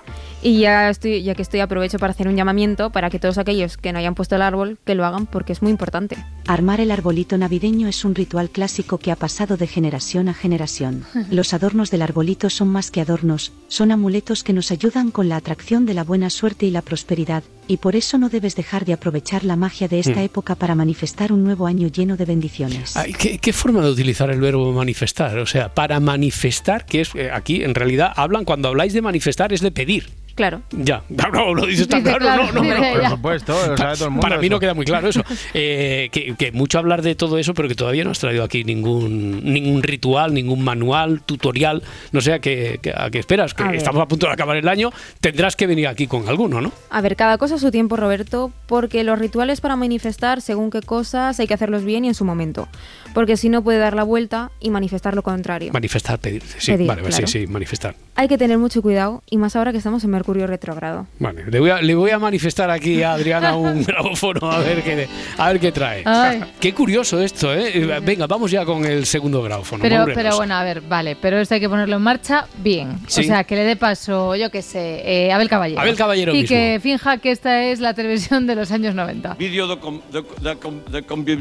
[0.42, 3.76] Y ya, estoy, ya que estoy, aprovecho para hacer un llamamiento para que todos aquellos
[3.76, 6.16] que no hayan puesto el árbol, que lo hagan porque es muy importante.
[6.46, 11.04] Armar el arbolito navideño es un ritual clásico que ha pasado de generación a generación.
[11.30, 15.36] Los adornos del arbolito son más que adornos, son amuletos que nos ayudan con la
[15.36, 18.92] atracción de la buena suerte y la prosperidad, y por eso no debes dejar de
[18.92, 20.26] aprovechar la magia de esta Hmm.
[20.26, 22.96] época para manifestar un nuevo año lleno de bendiciones.
[22.96, 25.38] Ay, ¿qué, qué forma de utilizar el verbo manifestar?
[25.38, 29.52] O sea, para manifestar, que es eh, aquí en realidad hablan, cuando habláis de manifestar,
[29.52, 30.10] es de pedir.
[30.36, 30.62] Claro.
[30.70, 33.00] Ya, no, lo dices tan Dice claro, claro, no, no, dice no.
[33.00, 34.20] Por supuesto, lo sabe todo el mundo.
[34.22, 35.22] Para mí no queda muy claro eso.
[35.54, 38.62] Eh, que, que mucho hablar de todo eso, pero que todavía no has traído aquí
[38.64, 41.82] ningún ningún ritual, ningún manual, tutorial.
[42.12, 43.76] No sé a qué, a qué esperas, que A ver.
[43.76, 44.92] estamos a punto de acabar el año.
[45.20, 46.72] Tendrás que venir aquí con alguno, ¿no?
[46.90, 50.82] A ver, cada cosa a su tiempo, Roberto, porque los rituales para manifestar según qué
[50.82, 52.68] cosas hay que hacerlos bien y en su momento.
[53.14, 55.72] Porque si no puede dar la vuelta y manifestar lo contrario.
[55.72, 56.42] Manifestar, pedir.
[56.58, 57.26] Sí, Pedir, vale, claro.
[57.26, 57.94] sí, sí, manifestar.
[58.14, 61.06] Hay que tener mucho cuidado y más ahora que estamos en Mercurio retrógrado.
[61.18, 64.82] Vale, le voy a, le voy a manifestar aquí a Adriana un grabófono a ver
[64.82, 66.02] qué, a ver qué trae.
[66.04, 66.42] Ay.
[66.60, 68.00] Qué curioso esto, ¿eh?
[68.02, 69.82] Venga, vamos ya con el segundo grabófono.
[69.82, 72.98] Pero, pero bueno, a ver, vale, pero esto hay que ponerlo en marcha bien.
[73.06, 73.20] Sí.
[73.20, 75.80] O sea, que le dé paso, yo qué sé, eh, Abel Caballero.
[75.80, 76.48] Abel Caballero Y mismo.
[76.48, 79.34] que finja que esta es la televisión de los años 90.
[79.34, 79.76] Vídeo de,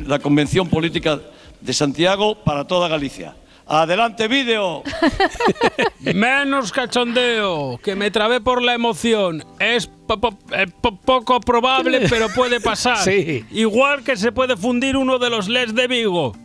[0.07, 1.19] la Convención Política
[1.61, 3.35] de Santiago para toda Galicia.
[3.67, 4.83] Adelante, vídeo.
[6.13, 9.43] Menos cachondeo, que me trabé por la emoción.
[9.59, 12.97] Es po- po- eh, po- poco probable, pero puede pasar.
[12.97, 13.43] Sí.
[13.51, 16.35] Igual que se puede fundir uno de los LEDs de Vigo.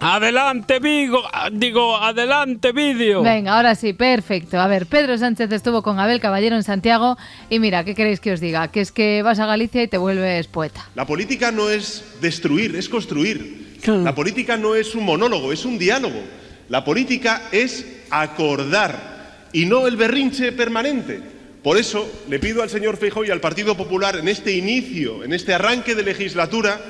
[0.00, 1.22] Adelante, Vigo.
[1.32, 3.22] Ah, Digo, adelante, vídeo.
[3.22, 4.60] Venga, ahora sí, perfecto.
[4.60, 7.16] A ver, Pedro Sánchez estuvo con Abel Caballero en Santiago
[7.48, 8.68] y mira, ¿qué queréis que os diga?
[8.68, 10.86] Que es que vas a Galicia y te vuelves poeta.
[10.96, 13.78] La política no es destruir, es construir.
[13.86, 16.20] La política no es un monólogo, es un diálogo.
[16.68, 21.20] La política es acordar y no el berrinche permanente.
[21.62, 25.32] Por eso le pido al señor Feijóo y al Partido Popular en este inicio, en
[25.32, 26.80] este arranque de legislatura,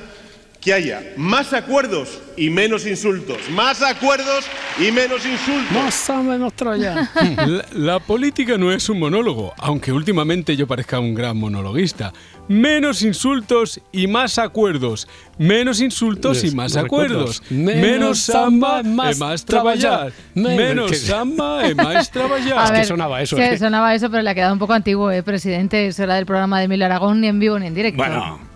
[0.61, 3.37] que haya más acuerdos y menos insultos.
[3.51, 4.45] Más acuerdos
[4.79, 5.71] y menos insultos.
[5.71, 7.09] Más o menos Troya.
[7.37, 12.13] La, la política no es un monólogo, aunque últimamente yo parezca un gran monologuista.
[12.47, 15.07] Menos insultos y más acuerdos.
[15.37, 17.43] Menos insultos y más acuerdos.
[17.49, 20.11] Menos samba samba, más e más traballar.
[20.33, 22.57] Menos que- samba e más traballar.
[22.57, 23.57] A ver, sonaba eso, sí, ¿eh?
[23.57, 25.87] sonaba eso, pero le ha quedado un poco antiguo, ¿eh, presidente?
[25.87, 28.01] Eso era del programa de Emilio Aragón, ni en vivo ni en directo.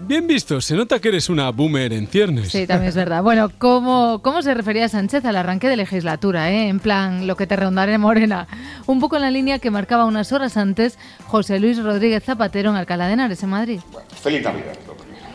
[0.08, 0.60] bien visto.
[0.62, 2.50] Se nota que eres una boomer en ciernes.
[2.52, 3.22] Sí, también es verdad.
[3.22, 6.50] Bueno, ¿cómo, ¿cómo se refería Sánchez al arranque de legislatura?
[6.52, 6.70] eh?
[6.70, 8.48] En plan, lo que te rondaré morena.
[8.88, 12.78] Un poco en la línea que marcaba unas horas antes José Luis Rodríguez Zapatero en
[12.78, 13.81] Alcalá de Henares, en Madrid.
[14.22, 15.26] Feliz Navidad, lo primero.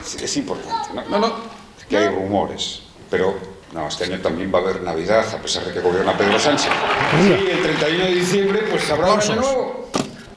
[0.00, 0.88] Es, es importante.
[0.94, 1.36] No, no, no,
[1.78, 3.38] es que hay rumores, pero
[3.72, 6.70] no, este año también va a haber Navidad, a pesar de que gobierna Pedro Sánchez.
[7.22, 9.90] Sí, el 31 de diciembre, pues habrá un año nuevo.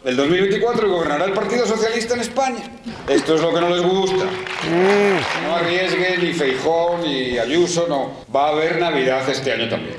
[0.06, 2.60] El 2024 gobernará el Partido Socialista en España.
[3.08, 4.26] Esto es lo que no les gusta.
[5.44, 8.12] No arriesguen ni Feijón ni Ayuso, no.
[8.34, 9.98] Va a haber Navidad este año también.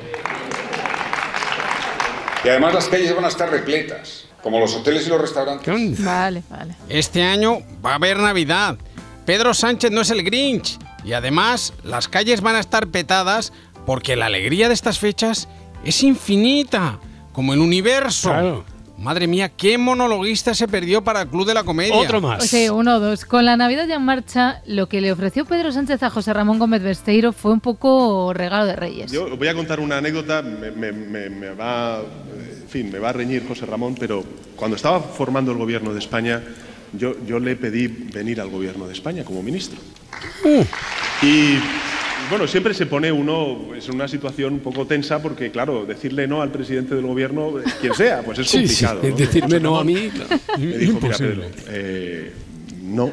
[2.45, 6.05] Y además las calles van a estar repletas, como los hoteles y los restaurantes.
[6.05, 6.75] Vale, vale.
[6.89, 8.77] Este año va a haber Navidad.
[9.25, 10.79] Pedro Sánchez no es el Grinch.
[11.05, 13.53] Y además, las calles van a estar petadas
[13.87, 15.49] porque la alegría de estas fechas
[15.85, 16.99] es infinita,
[17.33, 18.31] como el universo.
[18.31, 18.65] Claro.
[18.99, 21.95] Madre mía, qué monologuista se perdió para el Club de la Comedia.
[22.49, 23.25] Sí, uno o dos.
[23.27, 26.59] Con la Navidad ya en marcha, lo que le ofreció Pedro Sánchez a José Ramón
[26.59, 29.13] Gómez Besteiro fue un poco regalo de Reyes.
[29.13, 32.99] Yo os voy a contar una anécdota, me, me- me- me va, en fin, me
[32.99, 34.25] va a reñir José Ramón, pero
[34.57, 36.43] cuando estaba formando el gobierno de España,
[36.95, 39.79] yo, yo le pedí venir al gobierno de España como ministro.
[41.23, 41.59] Y
[42.31, 46.27] bueno, siempre se pone uno es en una situación un poco tensa porque, claro, decirle
[46.27, 49.11] no al presidente del gobierno, eh, quien sea, pues es Sí, sí, complicado.
[49.11, 49.17] ¿no?
[49.17, 49.95] decirme no a mí.
[49.95, 50.21] Me dijo,
[50.59, 51.47] mira, Imposible.
[51.49, 52.33] Pedro, eh,
[52.83, 53.11] no,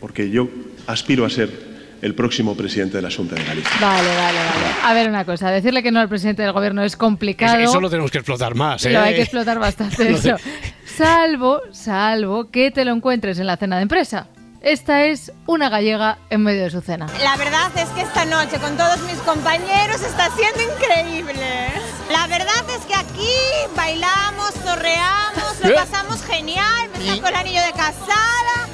[0.00, 0.48] porque yo
[0.86, 3.70] aspiro a ser el próximo presidente de la Junta de Galicia.
[3.80, 4.66] Vale, vale, vale.
[4.82, 7.58] A ver una cosa, decirle que no al presidente del gobierno es complicado.
[7.58, 8.92] Eso lo tenemos que explotar más, ¿eh?
[8.92, 10.36] Lo hay que explotar bastante eso.
[10.84, 14.26] Salvo, salvo que te lo encuentres en la cena de empresa.
[14.64, 17.06] Esta es una gallega en medio de su cena.
[17.22, 21.68] La verdad es que esta noche con todos mis compañeros está siendo increíble.
[22.10, 23.28] La verdad es que aquí
[23.76, 25.74] bailamos, zorreamos, lo ¿Eh?
[25.74, 28.68] pasamos genial, me saco el anillo de casada.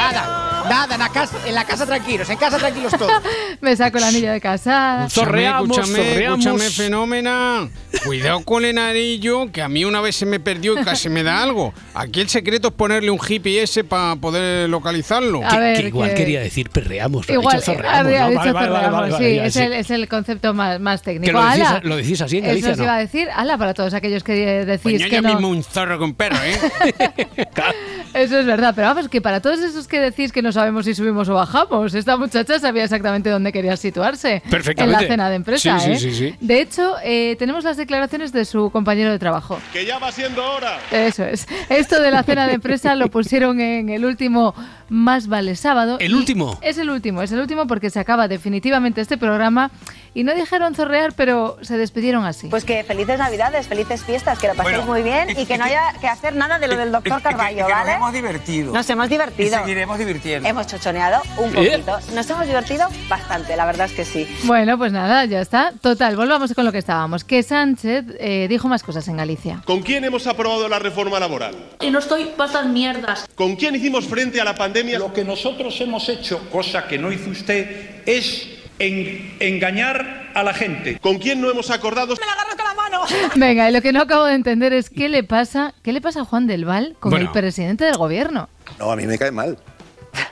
[0.00, 3.12] Nada, nada, en la casa, en la casa tranquilos, en casa tranquilos todos.
[3.60, 5.04] Me saco el anillo de casa.
[5.06, 7.68] Escúchame, escúchame, escúchame, fenómena.
[8.04, 11.22] Cuidado con el anillo, que a mí una vez se me perdió y casi me
[11.22, 11.74] da algo.
[11.94, 15.42] Aquí el secreto es ponerle un GPS para poder localizarlo.
[15.44, 18.28] A ver, que igual que- quería decir perreamos, ha Igual, dicho zorreamos, había ¿no?
[18.30, 19.60] dicho Vale, vale, vale, zorreamos, vale, sí, es, sí.
[19.60, 21.26] El, es el concepto más, más técnico.
[21.26, 22.84] Que lo decís- lo decís así en Galicia, Eso os ¿no?
[22.84, 24.32] iba a decir, ala, para todos aquellos que
[24.64, 25.28] decís Pues que ya no.
[25.34, 26.56] mismo un zorro con perro, ¿eh?
[28.12, 30.94] Eso es verdad, pero vamos, que para todos esos que decís que no sabemos si
[30.94, 34.42] subimos o bajamos, esta muchacha sabía exactamente dónde quería situarse.
[34.50, 34.82] Perfectamente.
[34.96, 35.98] En la cena de empresa, Sí, sí, ¿eh?
[35.98, 36.34] sí, sí.
[36.40, 39.58] De hecho, eh, tenemos las declaraciones de su compañero de trabajo.
[39.72, 40.78] Que ya va siendo hora.
[40.90, 41.46] Eso es.
[41.68, 44.54] Esto de la cena de empresa lo pusieron en el último
[44.88, 45.98] Más vale sábado.
[46.00, 46.58] ¿El último?
[46.62, 49.70] Es el último, es el último porque se acaba definitivamente este programa
[50.14, 52.48] y no dijeron zorrear, pero se despidieron así.
[52.48, 55.64] Pues que felices Navidades, felices fiestas, que lo paséis Bueno, muy bien y que no
[55.64, 57.92] haya que hacer nada de lo del doctor Carballo, que ¿vale?
[57.92, 58.72] Nos hemos divertido.
[58.72, 59.56] Nos hemos divertido.
[59.56, 60.48] Y seguiremos divirtiendo.
[60.48, 61.78] Hemos chochoneado un ¿Eh?
[61.80, 61.98] poquito.
[62.14, 64.26] Nos hemos divertido bastante, la verdad es que sí.
[64.44, 65.72] Bueno, pues nada, ya está.
[65.80, 67.24] Total, volvamos con lo que estábamos.
[67.24, 69.62] Que Sánchez eh, dijo más cosas en Galicia.
[69.64, 71.54] ¿Con quién hemos aprobado la reforma laboral?
[71.80, 73.26] Y no estoy para estas mierdas.
[73.34, 74.98] ¿Con quién hicimos frente a la pandemia?
[74.98, 80.52] Lo que nosotros hemos hecho, cosa que no hizo usted, es en- engañar a la
[80.54, 80.98] gente.
[80.98, 82.14] ¿Con quién no hemos acordado?
[82.16, 83.00] ¡Me la agarro con la mano!
[83.36, 86.22] Venga, y lo que no acabo de entender es qué le pasa, qué le pasa
[86.22, 87.26] a Juan del Val con Bueno.
[87.26, 88.48] el presidente del gobierno.
[88.78, 89.58] No, a mí me cae mal.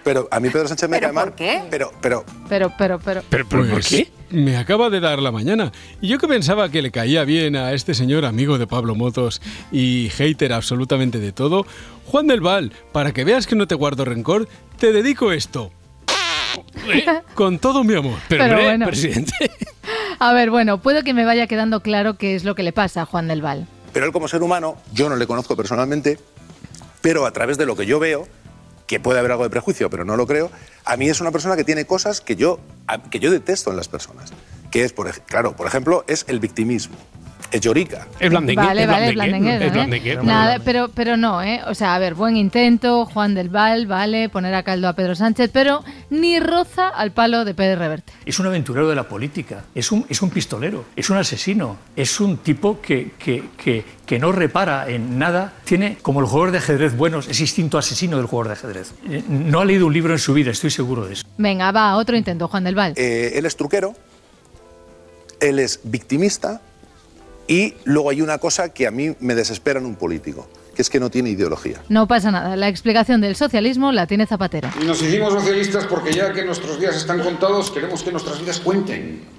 [0.02, 1.34] Pero a mí Pedro Sánchez me cae mal.
[1.36, 1.62] qué?
[1.70, 3.22] Pero, pero, Pero, pero, pero.
[3.30, 4.10] ¿Pero, por qué?
[4.30, 5.70] Me acaba de dar la mañana.
[6.00, 9.40] Y yo que pensaba que le caía bien a este señor amigo de Pablo Motos
[9.70, 11.64] y hater absolutamente de todo,
[12.06, 15.70] Juan del Val, para que veas que no te guardo rencor, te dedico esto.
[17.34, 18.18] Con todo mi amor.
[18.28, 18.86] Pero, Pero hombre, bueno.
[18.86, 19.32] presidente.
[20.18, 23.02] A ver, bueno, puedo que me vaya quedando claro qué es lo que le pasa
[23.02, 23.66] a Juan del Val.
[23.92, 26.18] pero él como ser humano, yo no le conozco personalmente,
[27.00, 28.26] pero a través de lo que yo veo,
[28.86, 30.50] que puede haber algo de prejuicio, pero no lo creo,
[30.84, 33.76] a mí es una persona que tiene cosas que yo, a- que yo detesto en
[33.76, 34.32] las personas.
[34.70, 36.96] Que es, por, claro, por ejemplo, es el victimismo.
[37.50, 38.06] Es llorica.
[38.20, 38.62] Es blandengue.
[38.62, 39.70] Vale, es vale, blandengue, es ¿eh?
[39.70, 40.16] blandengue.
[40.22, 41.62] Nada, pero, pero no, ¿eh?
[41.66, 45.14] O sea, a ver, buen intento, Juan del Val, vale, poner a caldo a Pedro
[45.14, 48.12] Sánchez, pero ni roza al palo de Pedro Reverte.
[48.26, 52.20] Es un aventurero de la política, es un, es un pistolero, es un asesino, es
[52.20, 55.54] un tipo que, que, que, que no repara en nada.
[55.64, 58.92] Tiene, como los jugadores de ajedrez buenos, ese instinto asesino del jugador de ajedrez.
[59.08, 61.24] Eh, No ha leído un libro en su vida, estoy seguro de eso.
[61.38, 62.92] Venga, va, otro intento, Juan del Val.
[62.96, 63.94] Eh, él es truquero,
[65.40, 66.60] él es victimista
[67.48, 70.46] y luego hay una cosa que a mí me desespera en un político,
[70.76, 71.82] que es que no tiene ideología.
[71.88, 74.68] No pasa nada, la explicación del socialismo la tiene Zapatero.
[74.80, 78.60] Y nos hicimos socialistas porque ya que nuestros días están contados, queremos que nuestras vidas
[78.60, 79.37] cuenten.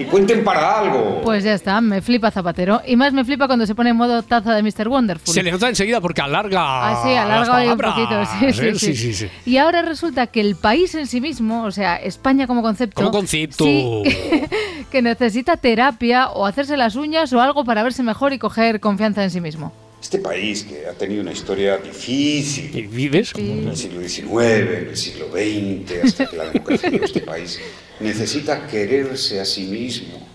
[0.00, 1.20] Y cuenten para algo.
[1.22, 2.80] Pues ya está, me flipa Zapatero.
[2.86, 4.88] Y más me flipa cuando se pone en modo taza de Mr.
[4.88, 5.34] Wonderful.
[5.34, 6.62] Se le nota enseguida porque alarga.
[6.62, 8.24] Ah, sí, alarga un poquito.
[8.24, 8.78] Sí, sí, sí.
[8.78, 9.28] sí, sí, sí.
[9.44, 12.94] Y ahora resulta que el país en sí mismo, o sea, España como concepto.
[12.94, 13.64] Como concepto.
[13.64, 14.02] sí,
[14.90, 19.22] que necesita terapia o hacerse las uñas o algo para verse mejor y coger confianza
[19.22, 19.70] en sí mismo.
[20.00, 22.88] Este país que ha tenido una historia difícil.
[22.88, 23.32] ¿Vives?
[23.36, 27.60] En el siglo XIX, en el siglo XX, hasta que la democracia a este país,
[28.00, 30.26] necesita quererse a sí mismo,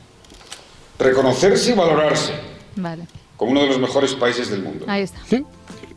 [1.00, 2.34] reconocerse y valorarse
[2.76, 3.08] Vale,
[3.38, 4.86] como uno de los mejores países del mundo.
[4.88, 5.20] ahí está.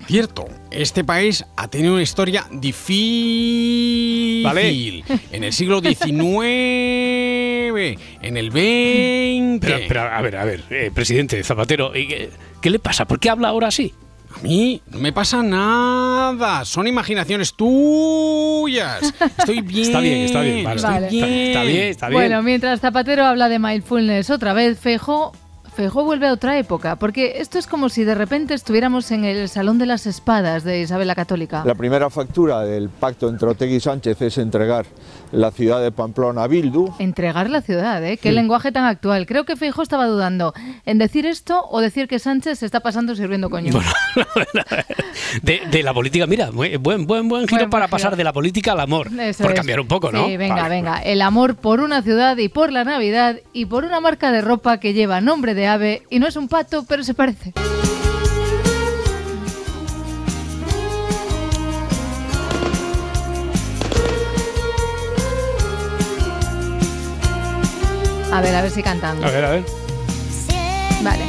[0.08, 4.42] Cierto, este país ha tenido una historia difícil.
[4.42, 5.04] Vale.
[5.32, 6.08] En el siglo XIX,
[8.22, 9.60] en el XX.
[9.60, 12.30] Pero, pero, a ver, a ver, eh, presidente Zapatero, ¿y ¿qué,
[12.62, 13.04] qué le pasa?
[13.04, 13.92] ¿Por qué habla ahora así?
[14.34, 19.12] A mí no me pasa nada, son imaginaciones tuyas.
[19.38, 19.82] Estoy bien.
[19.88, 20.76] Está bien, está bien, vale.
[20.76, 21.08] estoy Vale.
[21.10, 21.24] bien.
[21.48, 22.18] Está bien, está bien.
[22.20, 25.32] Bueno, mientras Zapatero habla de mindfulness otra vez, Feijó
[25.78, 29.48] Feijó vuelve a otra época, porque esto es como si de repente estuviéramos en el
[29.48, 31.62] Salón de las Espadas de Isabel la Católica.
[31.64, 34.86] La primera factura del pacto entre Otegi y Sánchez es entregar
[35.30, 36.92] la ciudad de Pamplona a Bildu.
[36.98, 38.16] Entregar la ciudad, ¿eh?
[38.16, 38.34] Qué Sí.
[38.34, 39.24] lenguaje tan actual.
[39.24, 40.52] Creo que Feijó estaba dudando
[40.84, 43.72] en decir esto o decir que Sánchez se está pasando sirviendo coño.
[45.42, 47.90] De, de la política, mira, muy- buen, buen, buen giro Buen para giro.
[47.96, 49.08] pasar de la política al amor.
[49.20, 49.58] Eso por es.
[49.58, 50.26] cambiar un poco, ¿no?
[50.26, 50.68] Sí, venga, Vale.
[50.74, 50.98] venga.
[51.02, 54.78] El amor por una ciudad y por la Navidad y por una marca de ropa
[54.80, 57.52] que lleva nombre de ave y no es un pato, pero se parece.
[68.32, 69.22] A ver, a ver si cantan.
[69.24, 69.64] A ver, a ver.
[71.02, 71.24] Vale.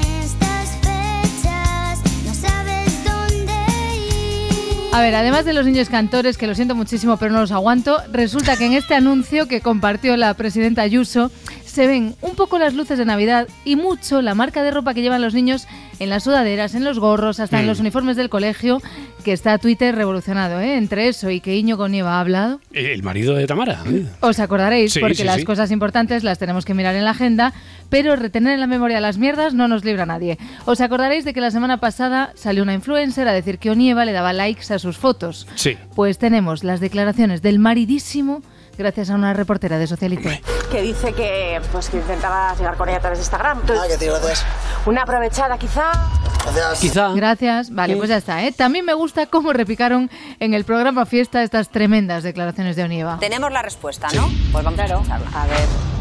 [4.92, 8.02] A ver, además de los niños cantores, que lo siento muchísimo, pero no los aguanto,
[8.12, 11.32] resulta que en este anuncio que compartió la presidenta Ayuso
[11.80, 15.02] se ven un poco las luces de Navidad y mucho la marca de ropa que
[15.02, 15.66] llevan los niños
[16.00, 17.70] en las sudaderas, en los gorros, hasta en Mm.
[17.70, 18.82] los uniformes del colegio,
[19.24, 20.76] que está Twitter revolucionado, ¿eh?
[20.76, 22.60] Entre eso y que Íñigo Nieva ha hablado.
[22.74, 23.82] El marido de Tamara.
[23.88, 24.06] ¿eh?
[24.20, 25.44] Os acordaréis, Sí, porque sí, las sí.
[25.46, 27.54] cosas importantes las tenemos que mirar en la agenda,
[27.90, 30.38] pero retener en la memoria las mierdas no nos libra a nadie.
[30.66, 34.12] Os acordaréis de que la semana pasada salió una influencer a decir que Onieva le
[34.12, 35.48] daba likes a sus fotos.
[35.56, 35.78] Sí.
[35.96, 38.42] Pues tenemos las declaraciones del maridísimo
[38.80, 40.42] gracias a una reportera de Socialite.
[40.72, 43.62] Que dice que, pues, que intentaba llegar con ella a través de Instagram.
[43.70, 44.46] Ah, que te gracias.
[44.86, 45.92] Una aprovechada, quizá.
[46.46, 46.80] Gracias.
[46.80, 47.10] Quizá.
[47.14, 47.70] Gracias.
[47.72, 48.44] Vale, pues ya está.
[48.44, 48.54] ¿eh?
[48.54, 50.10] También me gusta cómo repicaron
[50.40, 53.18] en el programa Fiesta estas tremendas declaraciones de Onieva.
[53.20, 54.30] Tenemos la respuesta, ¿no?
[54.52, 55.28] Pues vamos a escucharla.
[55.34, 55.99] A ver.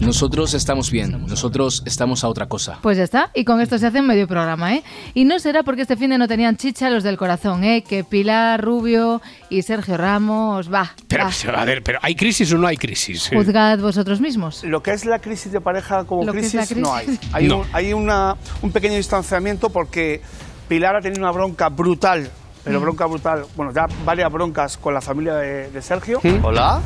[0.00, 2.78] Nosotros estamos bien, nosotros estamos a otra cosa.
[2.82, 4.82] Pues ya está, y con esto se hace un medio programa, ¿eh?
[5.14, 7.82] Y no será porque este fin de no tenían chicha los del corazón, ¿eh?
[7.82, 9.20] Que Pilar Rubio
[9.50, 10.92] y Sergio Ramos, va.
[11.08, 11.30] Pero, va.
[11.42, 13.30] pero, a ver, pero ¿hay crisis o no hay crisis?
[13.34, 14.62] Juzgad vosotros mismos.
[14.64, 17.06] Lo que es la crisis de pareja como crisis, la no hay.
[17.06, 17.30] crisis.
[17.32, 17.58] Hay, No.
[17.58, 20.20] un, hay una, un pequeño distanciamiento porque
[20.68, 22.30] Pilar ha tenido una bronca brutal,
[22.64, 22.82] pero Mm.
[22.82, 26.20] bronca brutal, bueno, ya varias broncas con la familia de, de Sergio.
[26.42, 26.80] Hola.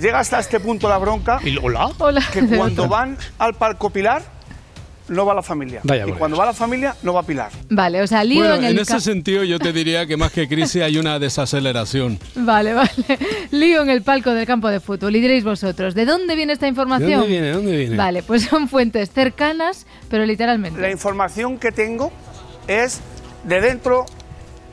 [0.00, 1.90] Llega hasta este punto la bronca ¿Y hola?
[1.98, 2.22] Hola.
[2.32, 4.22] que cuando van al palco Pilar,
[5.06, 5.80] no va la familia.
[5.84, 7.50] Vaya y cuando va la familia, no va Pilar.
[7.68, 10.16] Vale, o sea, lío Bueno, en en el ese ca- sentido yo te diría que
[10.16, 12.18] más que crisis hay una desaceleración.
[12.34, 12.90] Vale, vale.
[13.50, 15.14] Lío en el palco del campo de fútbol.
[15.14, 17.08] Y diréis vosotros, ¿de dónde viene esta información?
[17.10, 17.50] ¿De dónde viene?
[17.52, 17.96] ¿Dónde viene?
[17.96, 20.80] Vale, pues son fuentes cercanas, pero literalmente.
[20.80, 22.10] La información que tengo
[22.66, 23.00] es
[23.44, 24.06] de dentro,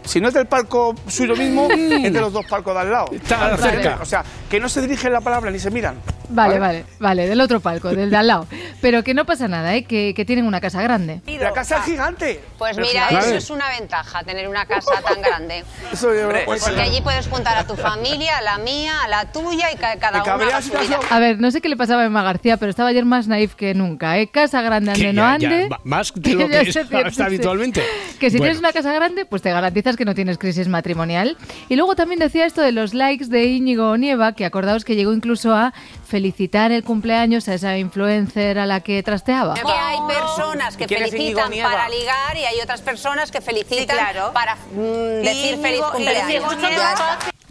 [0.04, 3.06] si no es del palco suyo mismo, es de los dos palcos de al lado.
[3.12, 3.58] Está ¿Vale?
[3.58, 3.99] cerca.
[4.02, 5.95] O sea, que no se dirigen la palabra ni se miran.
[6.34, 8.47] Vale, vale, vale, del otro palco, del de al lado.
[8.80, 9.84] Pero que no pasa nada, ¿eh?
[9.84, 11.20] Que, que tienen una casa grande.
[11.28, 12.41] La casa es gigante.
[12.58, 13.28] Pues Pero mira, gigante.
[13.30, 15.66] eso es una ventaja, tener una casa tan grande.
[15.91, 19.30] Eso yo- Pues porque allí puedes juntar a tu familia, a la mía, a la
[19.34, 20.99] tuya y ca- cada uno su vida.
[21.10, 23.56] A ver, no sé qué le pasaba a Emma García, pero estaba ayer más naif
[23.56, 24.28] que nunca, ¿eh?
[24.28, 25.68] Casa grande, ande, Que no ya- ya, ande.
[25.70, 27.22] ma- más de lo Ya que se es sí.
[27.22, 27.84] habitualmente.
[28.22, 28.52] Que si Bueno.
[28.52, 29.52] tienes una casa grande, pues te
[29.98, 31.38] que no tienes crisis matrimonial.
[31.70, 35.14] Y luego también decía esto de los likes de Íñigo Nieva, que acordaos que llegó
[35.14, 35.74] incluso a
[36.08, 39.54] felicitar el cumpleaños a esa influencer a la que trasteaba.
[39.54, 43.32] Que hay personas que ¿Y quién es Íñigo felicitan para ligar y hay otras personas
[43.32, 44.32] que felicitan claro.
[44.34, 46.44] para mm, decir Íñigo- feliz cumpleaños.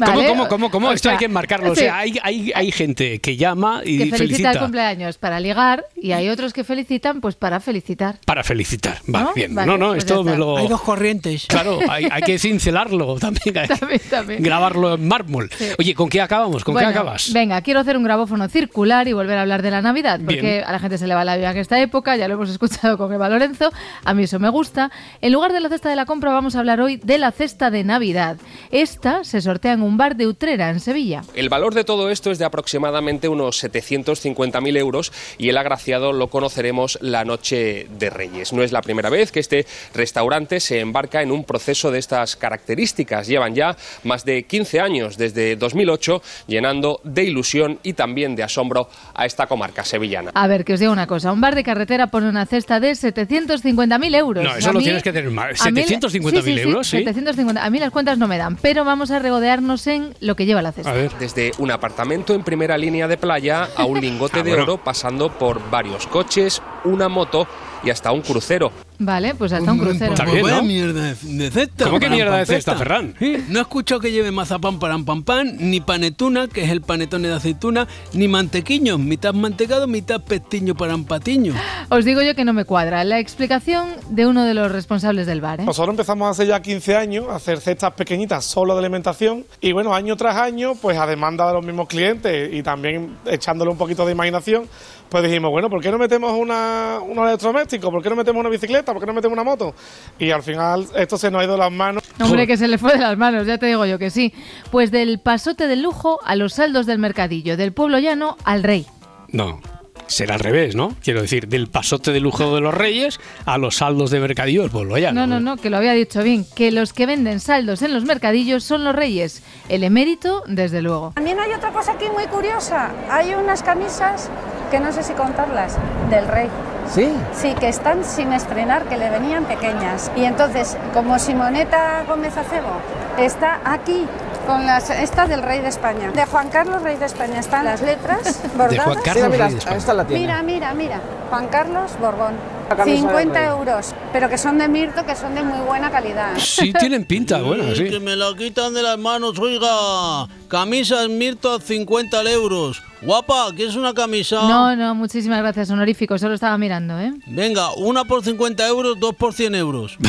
[0.06, 0.88] ¿Cómo, cómo, cómo, cómo?
[0.88, 1.72] O Esto hay que enmarcarlo.
[1.72, 1.82] O sí.
[1.82, 4.50] sea, hay, hay, hay gente que llama y que felicita, felicita.
[4.52, 8.18] el cumpleaños para ligar y hay otros que felicitan pues para felicitar.
[8.24, 8.98] Para felicitar.
[9.12, 9.34] Va, ¿No?
[9.34, 9.54] bien.
[9.54, 10.56] Vale, no, no, pues esto me lo.
[10.56, 11.46] Hay dos corrientes.
[11.46, 13.58] Claro, hay, hay que cincelarlo también.
[13.58, 14.42] hay También, también.
[14.42, 15.50] Grabarlo en mármol.
[15.56, 15.66] Sí.
[15.78, 16.64] Oye, ¿con qué acabamos?
[16.64, 17.32] ¿Con Bueno, qué acabas?
[17.32, 20.64] Venga, quiero hacer un grabófono circular y volver a hablar de la Navidad, porque Bien.
[20.64, 22.98] a la gente se le va la vida en esta época, ya lo hemos escuchado
[22.98, 23.72] con Eva Lorenzo,
[24.04, 24.90] a mí eso me gusta.
[25.20, 27.70] En lugar de la cesta de la compra, vamos a hablar hoy de la cesta
[27.70, 28.36] de Navidad.
[28.70, 31.22] Esta se sortea en un bar de Utrera, en Sevilla.
[31.34, 36.28] El valor de todo esto es de aproximadamente unos 750.000 euros y el agraciado lo
[36.28, 38.52] conoceremos la noche de Reyes.
[38.52, 42.36] No es la primera vez que este restaurante se embarca en un proceso de estas
[42.36, 43.26] características.
[43.26, 48.88] Llevan ya más de 15 años desde 2008 llenando de ilusión y también de asombro
[49.14, 50.30] a esta comarca sevillana.
[50.34, 52.92] A ver, que os digo una cosa, un bar de carretera pone una cesta de
[52.92, 54.44] 750.000 euros.
[54.44, 56.98] No, eso A lo mí- tienes que tener mí- 750.000 euros, sí.
[56.98, 57.64] 750.
[57.64, 60.62] A mí las cuentas no me dan, pero vamos a regodearnos en lo que lleva
[60.62, 60.92] la cesta.
[61.18, 64.62] Desde un apartamento en primera línea de playa a un lingote Ah, de bueno.
[64.64, 67.46] oro pasando por varios coches, una moto
[67.82, 68.70] y hasta un crucero.
[69.02, 70.12] Vale, pues hasta un crucero.
[70.12, 71.86] Está bien, mierda de, de cesta.
[71.86, 73.14] ¿Cómo que mierda de cesta, Ferran?
[73.18, 76.82] Sí, No he escuchado que lleve mazapán para pam pan, ni panetuna, que es el
[76.82, 81.54] panetone de aceituna, ni mantequiño, mitad mantecado, mitad pestiño para patiño.
[81.88, 83.02] Os digo yo que no me cuadra.
[83.04, 85.62] La explicación de uno de los responsables del bar.
[85.62, 85.64] ¿eh?
[85.64, 89.94] Nosotros empezamos hace ya 15 años a hacer cestas pequeñitas solo de alimentación y bueno,
[89.94, 94.04] año tras año, pues a demanda de los mismos clientes y también echándole un poquito
[94.04, 94.68] de imaginación,
[95.08, 97.90] pues dijimos, bueno, ¿por qué no metemos una, un electrodoméstico?
[97.90, 98.89] ¿Por qué no metemos una bicicleta?
[98.92, 99.74] ¿Por qué no metemos una moto?
[100.18, 102.02] Y al final esto se nos ha ido de las manos.
[102.20, 104.32] Hombre, que se le fue de las manos, ya te digo yo que sí.
[104.70, 108.86] Pues del pasote del lujo a los saldos del mercadillo, del pueblo llano al rey.
[109.28, 109.60] No.
[110.06, 110.96] Será al revés, ¿no?
[111.04, 114.70] Quiero decir, del pasote de lujo de los reyes a los saldos de mercadillo del
[114.70, 115.12] pueblo ya.
[115.12, 118.04] No, no, no, que lo había dicho bien, que los que venden saldos en los
[118.04, 119.44] mercadillos son los reyes.
[119.68, 121.12] El emérito, desde luego.
[121.14, 122.90] También hay otra cosa aquí muy curiosa.
[123.08, 124.30] Hay unas camisas
[124.72, 125.78] que no sé si contarlas,
[126.10, 126.48] del rey.
[126.92, 127.12] ¿Sí?
[127.32, 130.10] Sí, que están sin estrenar, que le venían pequeñas.
[130.16, 132.80] Y entonces, como Simoneta Gómez Acebo
[133.16, 134.06] está aquí
[134.46, 137.82] con las estas del rey de España, de Juan Carlos rey de España, están las
[137.82, 138.84] letras bordadas.
[138.84, 139.76] Juan Carlos, Mira, mira, rey de España.
[139.76, 140.20] esta la tiene.
[140.22, 142.34] Mira, mira, mira, Juan Carlos Borbón.
[142.68, 143.48] La camisa del 50 rey.
[143.48, 146.30] euros, pero que son de mirto, que son de muy buena calidad.
[146.38, 147.84] Sí, tienen pinta, bueno, Uy, sí.
[147.90, 150.28] Que me la quitan de las manos, oiga.
[150.46, 152.80] Camisas Mirto a 50 euros.
[153.02, 154.36] Guapa, ¿quieres una camisa?
[154.42, 157.12] No, no, muchísimas gracias, honorífico, solo estaba mirando, ¿eh?
[157.26, 159.98] Venga, una por 50 euros, dos por 100 euros.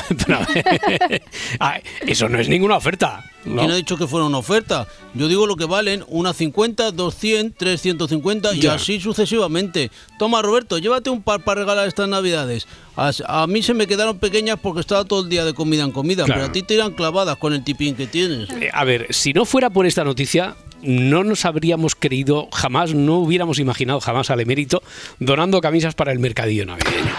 [1.60, 3.24] Ah, eso no es ninguna oferta.
[3.46, 3.58] ¿No?
[3.62, 4.88] ¿Quién ha dicho que fuera una oferta?
[5.14, 8.74] Yo digo lo que valen, una 50, 200, 350 y Ya.
[8.76, 9.92] así sucesivamente.
[10.20, 12.68] Toma, Roberto, llévate un par para regalar estas navidades.
[12.96, 15.92] A, a mí se me quedaron pequeñas porque estaba todo el día de comida en
[15.92, 16.40] comida, Claro.
[16.42, 18.50] pero a ti te irán clavadas con el tipín que tienes.
[18.52, 23.18] Eh, A ver, si no fuera por esta noticia, no nos habríamos creído jamás, no
[23.20, 24.82] hubiéramos imaginado jamás al emérito
[25.20, 27.14] donando camisas para el mercadillo navideño.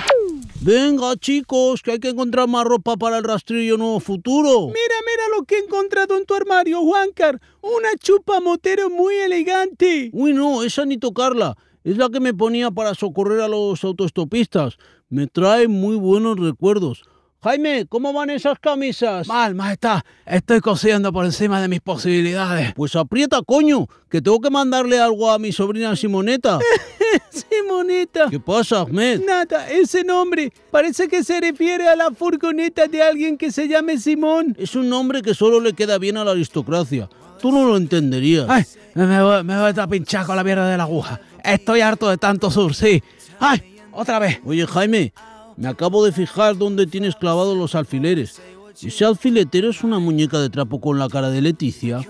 [0.65, 4.69] Venga, chicos, que hay que encontrar más ropa para el rastrillo nuevo futuro.
[4.69, 7.41] Mira, mira lo que he encontrado en tu armario, Juancar.
[7.61, 10.11] Una chupa motero muy elegante.
[10.13, 11.57] Uy, no, esa ni tocarla.
[11.83, 14.77] Es la que me ponía para socorrer a los autoestopistas.
[15.09, 17.03] Me trae muy buenos recuerdos.
[17.43, 19.27] Jaime, ¿cómo van esas camisas?
[19.27, 20.03] Mal, majestad.
[20.25, 22.73] Estoy cosiendo por encima de mis posibilidades.
[22.75, 26.61] Pues aprieta, coño, que tengo que mandarle algo a mi sobrina Simoneta.
[27.31, 28.29] Simoneta.
[28.31, 29.23] ¿Qué pasa, Ahmed?
[29.25, 33.99] Nada, ese nombre parece que se refiere a la furgoneta de alguien que se llame
[33.99, 34.55] Simón.
[34.59, 37.09] Es un nombre que solo le queda bien a la aristocracia.
[37.41, 38.47] Tú no lo entenderías.
[38.49, 41.21] Ay, me voy, me voy a pinchar con la mierda de la aguja.
[41.43, 43.03] Estoy harto de tanto sur, sí.
[43.41, 44.41] Ay, otra vez.
[44.45, 45.13] Oye, Jaime,
[45.57, 48.41] me acabo de fijar dónde tienes clavados los alfileres.
[48.81, 52.01] Ese alfiletero es una muñeca de trapo con la cara de Leticia.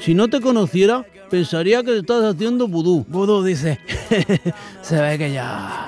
[0.00, 3.04] Si no te conociera, pensaría que te estás haciendo vudú.
[3.08, 3.78] Vudú, dice.
[4.82, 5.86] Se ve que ya.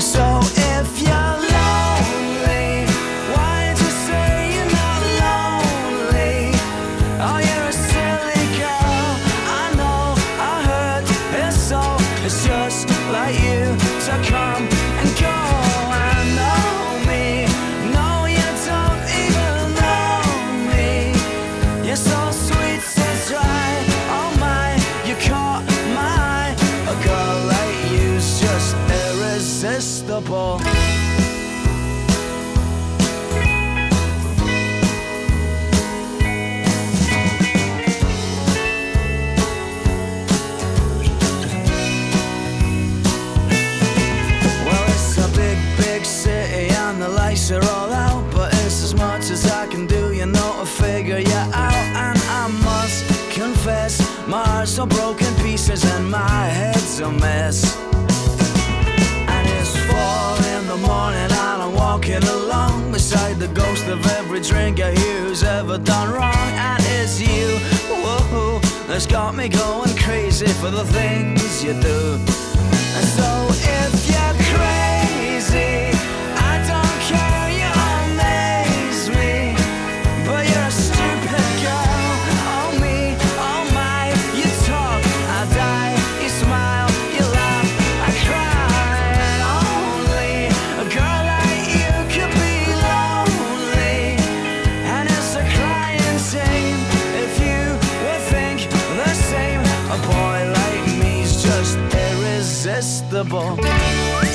[0.00, 1.27] So if you're
[57.00, 57.76] a mess.
[59.28, 64.40] And it's four in the morning and I'm walking along beside the ghost of every
[64.40, 66.34] drink I hear who's ever done wrong.
[66.34, 67.58] And it's you,
[68.02, 72.18] whoa, that's got me going crazy for the things you do.
[72.96, 74.37] And so if you're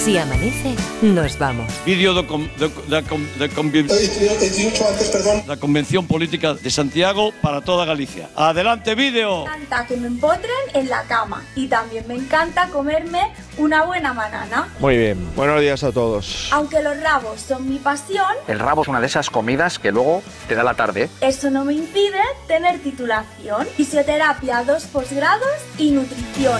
[0.04, 1.72] Si amanece, nos vamos.
[1.86, 8.28] Vídeo de, com- de- de com- de la Convención Política de Santiago para toda Galicia.
[8.36, 9.46] Adelante, vídeo.
[9.46, 14.12] Me encanta que me empotren en la cama y también me encanta comerme una buena
[14.12, 14.68] banana.
[14.80, 16.50] Muy bien, buenos días a todos.
[16.52, 20.22] Aunque los rabos son mi pasión, El rabo es una de esas comidas que luego
[20.50, 21.10] te da la tarde.
[21.22, 25.48] eso no me impide tener titulación, fisioterapia, dos posgrados
[25.78, 26.60] y nutrición.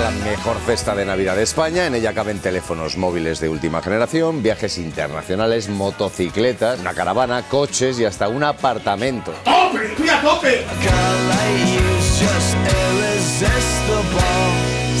[0.00, 1.86] La mejor cesta de Navidad de España.
[1.86, 8.04] En ella caben teléfonos móviles de última generación, viajes internacionales, motocicletas, una caravana, coches y
[8.04, 9.32] hasta un apartamento.
[9.44, 9.86] ¡Tope!
[9.86, 10.64] ¡Estoy a tope!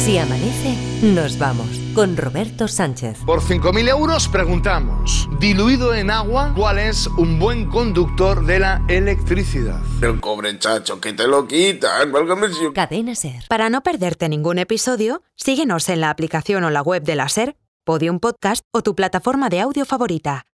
[0.04, 1.66] Si amanece, nos vamos.
[1.94, 3.18] Con Roberto Sánchez.
[3.24, 9.80] Por 5.000 euros preguntamos, diluido en agua, ¿cuál es un buen conductor de la electricidad?
[10.02, 12.10] El cobre chacho, que te lo quitan.
[12.10, 13.44] válgame si- Cadena Ser.
[13.48, 17.56] Para no perderte ningún episodio, síguenos en la aplicación o la web de la SER,
[17.84, 20.46] Podium Podcast o tu plataforma de audio favorita.